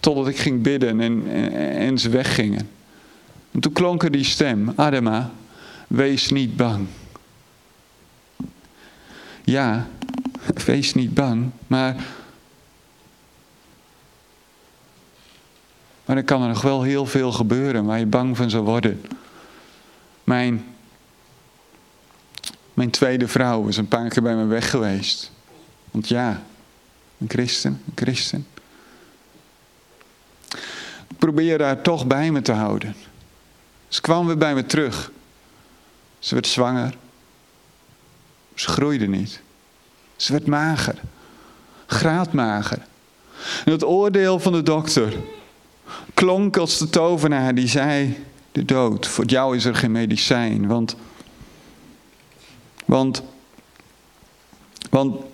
[0.00, 1.30] Totdat ik ging bidden en,
[1.76, 2.70] en, ze weggingen.
[3.50, 5.30] En toen klonk er die stem, Adema,
[5.86, 6.86] wees niet bang.
[9.44, 9.88] Ja,
[10.64, 11.96] wees niet bang, maar.
[16.04, 19.02] Maar er kan er nog wel heel veel gebeuren waar je bang van zou worden.
[20.24, 20.64] Mijn,
[22.74, 25.33] mijn tweede vrouw is een paar keer bij me weg geweest.
[25.94, 26.42] Want ja,
[27.18, 28.46] een christen, een christen.
[31.08, 32.94] Ik probeer haar toch bij me te houden.
[33.88, 35.10] Ze kwam weer bij me terug.
[36.18, 36.96] Ze werd zwanger.
[38.54, 39.40] Ze groeide niet.
[40.16, 41.00] Ze werd mager.
[41.86, 42.86] Graadmager.
[43.64, 45.16] En het oordeel van de dokter
[46.14, 50.66] klonk als de tovenaar die zei: De dood, voor jou is er geen medicijn.
[50.66, 50.96] Want.
[52.84, 53.22] Want.
[54.90, 55.32] Want.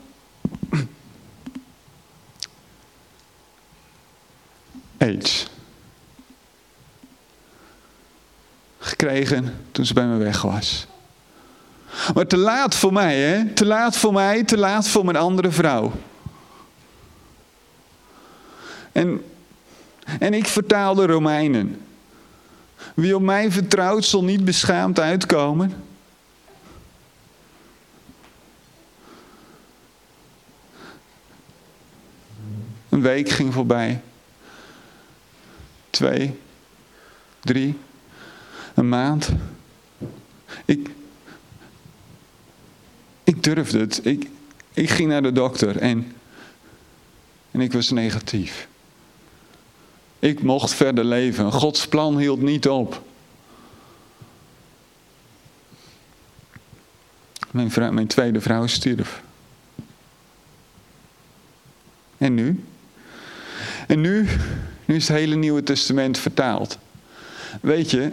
[5.00, 5.46] AIDS.
[8.78, 10.86] Gekregen toen ze bij me weg was.
[12.14, 13.52] Maar te laat voor mij, hè?
[13.52, 15.92] Te laat voor mij, te laat voor mijn andere vrouw.
[18.92, 19.24] En,
[20.18, 21.84] en ik vertaal de Romeinen.
[22.94, 25.84] Wie op mij vertrouwt, zal niet beschaamd uitkomen.
[32.88, 34.00] Een week ging voorbij.
[35.90, 36.38] Twee,
[37.40, 37.78] drie,
[38.74, 39.28] een maand.
[40.64, 40.90] Ik,
[43.24, 44.00] ik durfde het.
[44.04, 44.28] Ik,
[44.72, 46.12] ik ging naar de dokter en,
[47.50, 48.68] en ik was negatief.
[50.18, 51.52] Ik mocht verder leven.
[51.52, 53.02] Gods plan hield niet op.
[57.50, 59.22] Mijn, vrouw, mijn tweede vrouw stierf.
[62.18, 62.64] En nu?
[63.86, 64.28] En nu,
[64.90, 66.78] nu is het hele Nieuwe Testament vertaald.
[67.60, 68.12] Weet je,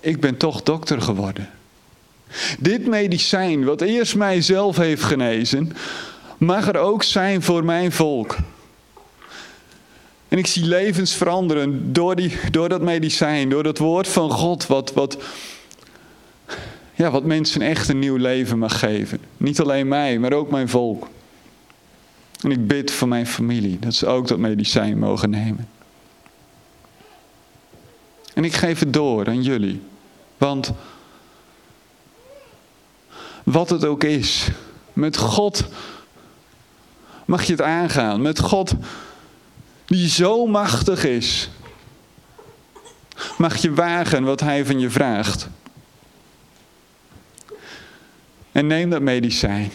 [0.00, 1.48] ik ben toch dokter geworden.
[2.58, 5.72] Dit medicijn, wat eerst mijzelf heeft genezen,
[6.38, 8.36] mag er ook zijn voor mijn volk.
[10.28, 14.66] En ik zie levens veranderen door, die, door dat medicijn, door dat woord van God,
[14.66, 15.18] wat, wat,
[16.94, 19.20] ja, wat mensen echt een nieuw leven mag geven.
[19.36, 21.08] Niet alleen mij, maar ook mijn volk.
[22.40, 25.76] En ik bid voor mijn familie dat ze ook dat medicijn mogen nemen.
[28.38, 29.82] En ik geef het door aan jullie.
[30.36, 30.72] Want
[33.42, 34.48] wat het ook is,
[34.92, 35.64] met God
[37.24, 38.22] mag je het aangaan.
[38.22, 38.72] Met God
[39.84, 41.50] die zo machtig is,
[43.38, 45.48] mag je wagen wat Hij van je vraagt.
[48.52, 49.70] En neem dat medicijn,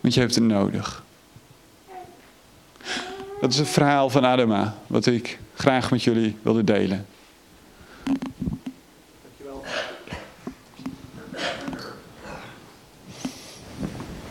[0.00, 1.02] want je hebt het nodig.
[3.40, 7.06] Dat is het verhaal van Adama, wat ik graag met jullie wilde delen.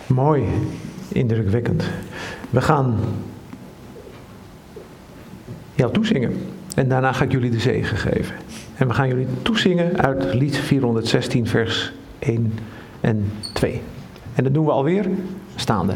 [0.07, 0.43] Mooi,
[1.07, 1.83] indrukwekkend.
[2.49, 2.97] We gaan
[5.75, 6.33] jou toezingen.
[6.75, 8.35] En daarna ga ik jullie de zegen geven.
[8.75, 12.53] En we gaan jullie toezingen uit lied 416, vers 1
[13.01, 13.81] en 2.
[14.35, 15.05] En dat doen we alweer
[15.55, 15.93] staande.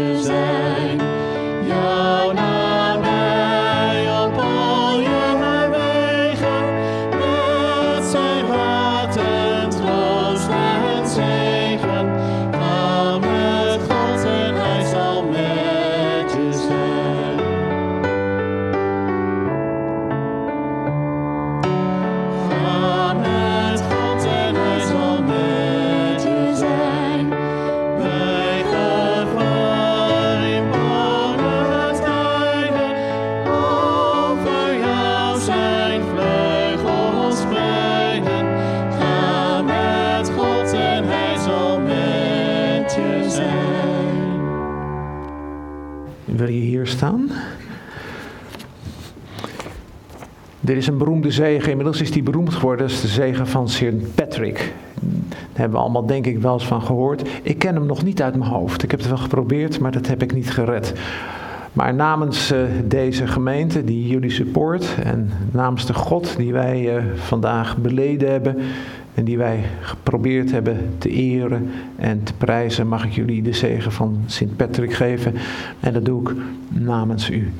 [0.00, 0.59] Met
[50.70, 53.68] Er is een beroemde zegen, inmiddels is die beroemd geworden, dat is de zegen van
[53.68, 54.14] St.
[54.14, 54.72] Patrick.
[55.00, 57.28] Daar hebben we allemaal denk ik wel eens van gehoord.
[57.42, 58.82] Ik ken hem nog niet uit mijn hoofd.
[58.82, 60.92] Ik heb het wel geprobeerd, maar dat heb ik niet gered.
[61.72, 67.04] Maar namens eh, deze gemeente die jullie support en namens de God die wij eh,
[67.14, 68.56] vandaag beleden hebben
[69.14, 73.92] en die wij geprobeerd hebben te eren en te prijzen, mag ik jullie de zegen
[73.92, 75.34] van Sint Patrick geven.
[75.80, 76.36] En dat doe ik
[76.68, 77.52] namens u.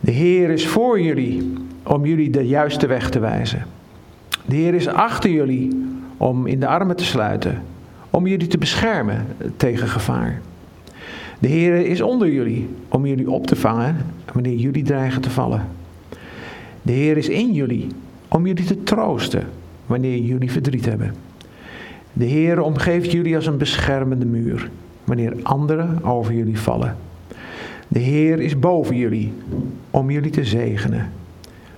[0.00, 1.52] De Heer is voor jullie
[1.82, 3.66] om jullie de juiste weg te wijzen.
[4.46, 5.86] De Heer is achter jullie
[6.16, 7.62] om in de armen te sluiten,
[8.10, 9.26] om jullie te beschermen
[9.56, 10.40] tegen gevaar.
[11.38, 13.96] De Heer is onder jullie om jullie op te vangen
[14.32, 15.68] wanneer jullie dreigen te vallen.
[16.82, 17.86] De Heer is in jullie
[18.28, 19.46] om jullie te troosten
[19.86, 21.14] wanneer jullie verdriet hebben.
[22.12, 24.70] De Heer omgeeft jullie als een beschermende muur
[25.04, 26.96] wanneer anderen over jullie vallen.
[27.88, 29.32] De Heer is boven jullie
[29.90, 31.10] om jullie te zegenen.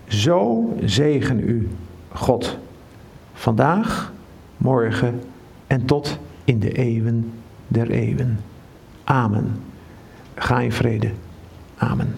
[0.09, 1.69] Zo zegen u,
[2.13, 2.59] God,
[3.33, 4.13] vandaag,
[4.57, 5.21] morgen
[5.67, 7.33] en tot in de eeuwen
[7.69, 8.41] der eeuwen.
[9.05, 9.63] Amen.
[10.35, 11.11] Ga in vrede.
[11.77, 12.15] Amen.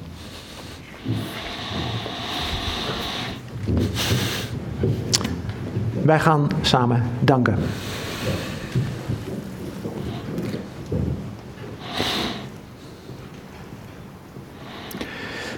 [6.02, 7.58] Wij gaan samen danken.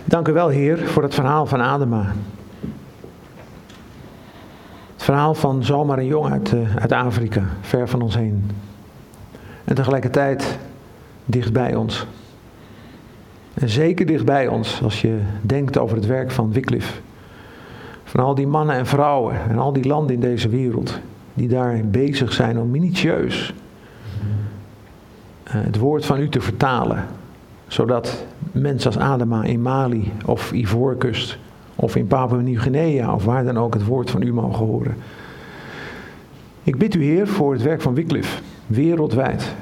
[0.08, 2.12] Dank u wel, Heer, voor het verhaal van Adema.
[4.92, 8.50] Het verhaal van zomaar een jongen uit, eh, uit Afrika, ver van ons heen.
[9.64, 10.58] En tegelijkertijd
[11.24, 12.06] dicht bij ons.
[13.54, 17.00] En zeker dicht bij ons als je denkt over het werk van Wycliffe.
[18.04, 20.98] Van al die mannen en vrouwen en al die landen in deze wereld
[21.34, 23.54] die daar bezig zijn om minutieus
[25.42, 27.06] eh, het woord van u te vertalen.
[27.68, 31.38] Zodat mensen als Adema in Mali of Ivoorkust
[31.74, 34.96] of in Papua Nieuw-Guinea of waar dan ook het woord van u mogen horen.
[36.62, 39.54] Ik bid u Heer voor het werk van Wycliffe, wereldwijd.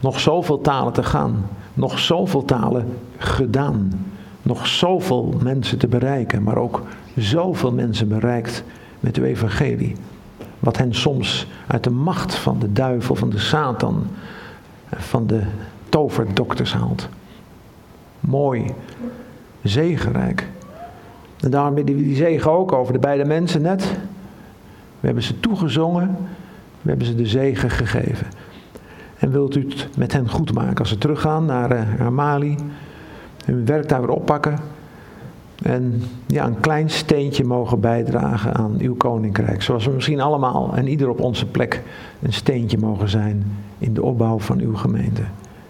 [0.00, 2.86] Nog zoveel talen te gaan, nog zoveel talen
[3.16, 4.06] gedaan,
[4.42, 6.82] nog zoveel mensen te bereiken, maar ook
[7.16, 8.64] zoveel mensen bereikt
[9.00, 9.96] met uw evangelie.
[10.58, 14.06] Wat hen soms uit de macht van de duivel, van de Satan,
[14.90, 15.42] van de
[15.88, 17.08] toverdokters haalt.
[18.28, 18.64] Mooi,
[19.62, 20.48] zegenrijk.
[21.40, 23.82] En daarom bidden we die zegen ook over de beide mensen net.
[25.00, 26.16] We hebben ze toegezongen,
[26.82, 28.26] we hebben ze de zegen gegeven.
[29.18, 32.56] En wilt u het met hen goed maken als ze teruggaan naar, uh, naar Mali,
[33.44, 34.58] hun werk daar weer oppakken.
[35.62, 39.62] En ja, een klein steentje mogen bijdragen aan uw koninkrijk.
[39.62, 41.82] Zoals we misschien allemaal en ieder op onze plek
[42.22, 43.44] een steentje mogen zijn
[43.78, 45.22] in de opbouw van uw gemeente.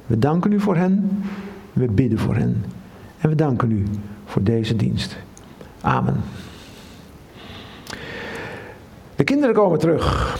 [0.06, 1.10] We danken u voor hen.
[1.79, 2.65] We bidden voor hen.
[3.19, 3.85] En we danken u
[4.25, 5.17] voor deze dienst.
[5.81, 6.21] Amen.
[9.17, 10.37] De kinderen komen terug.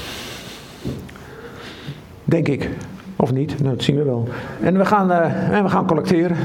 [2.25, 2.69] Denk ik.
[3.17, 4.29] Of niet, nou, dat zien we wel.
[4.63, 6.37] En we gaan, uh, en we gaan collecteren.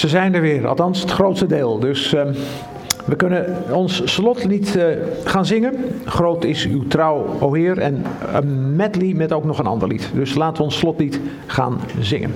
[0.00, 1.78] Ze zijn er weer, althans het grootste deel.
[1.78, 2.22] Dus uh,
[3.04, 4.84] we kunnen ons slotlied uh,
[5.24, 5.74] gaan zingen.
[6.04, 7.78] Groot is uw trouw, o Heer.
[7.78, 10.10] En een medley met ook nog een ander lied.
[10.14, 12.34] Dus laten we ons slotlied gaan zingen.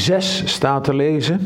[0.00, 1.40] 6 staat te lezen.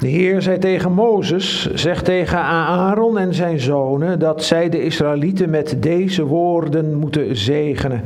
[0.00, 5.50] De Heer zei tegen Mozes, zeg tegen Aaron en zijn zonen dat zij de Israëlieten
[5.50, 8.02] met deze woorden moeten zegenen.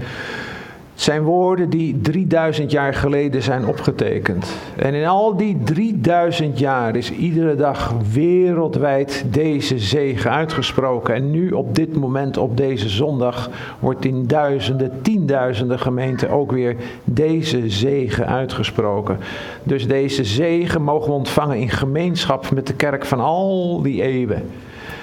[1.05, 4.57] Zijn woorden die 3000 jaar geleden zijn opgetekend.
[4.77, 11.15] En in al die 3000 jaar is iedere dag wereldwijd deze zegen uitgesproken.
[11.15, 16.77] En nu op dit moment, op deze zondag, wordt in duizenden, tienduizenden gemeenten ook weer
[17.05, 19.19] deze zegen uitgesproken.
[19.63, 24.51] Dus deze zegen mogen we ontvangen in gemeenschap met de kerk van al die eeuwen.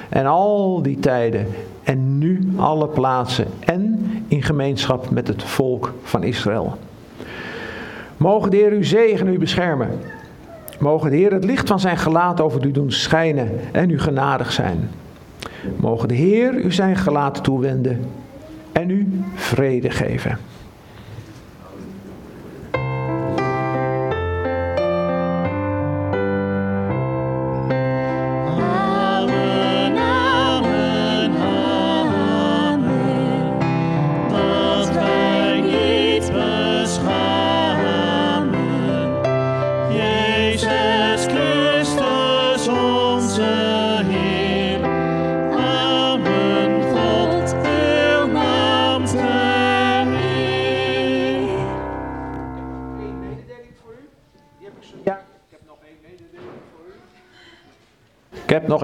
[0.10, 1.48] En al die tijden
[1.92, 6.78] en nu alle plaatsen en in gemeenschap met het volk van Israël.
[8.18, 9.90] Mogen de Heer u zegenen, u beschermen.
[10.80, 14.52] Mogen de Heer het licht van zijn gelaat over u doen schijnen en u genadig
[14.52, 14.90] zijn.
[15.76, 18.06] Mogen de Heer u zijn gelaat toewenden
[18.72, 20.38] en u vrede geven.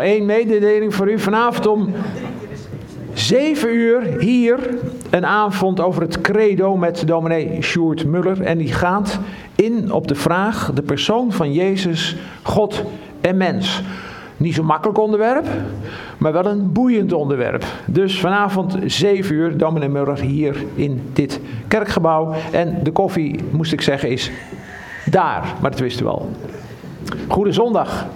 [0.08, 1.20] Één mededeling voor u.
[1.20, 1.94] Vanavond om
[3.14, 4.60] 7 uur hier
[5.10, 8.42] een avond over het credo met dominee Sjoerd Muller.
[8.42, 9.20] En die gaat
[9.56, 12.84] in op de vraag, de persoon van Jezus, God
[13.22, 13.84] en mens.
[14.38, 15.46] Niet zo'n makkelijk onderwerp,
[16.18, 17.66] maar wel een boeiend onderwerp.
[17.86, 22.34] Dus vanavond 7 uur, dominee Muller hier in dit kerkgebouw.
[22.52, 24.32] En de koffie, moest ik zeggen, is
[25.06, 26.30] daar, maar dat wisten we al.
[27.28, 28.08] Goede zondag.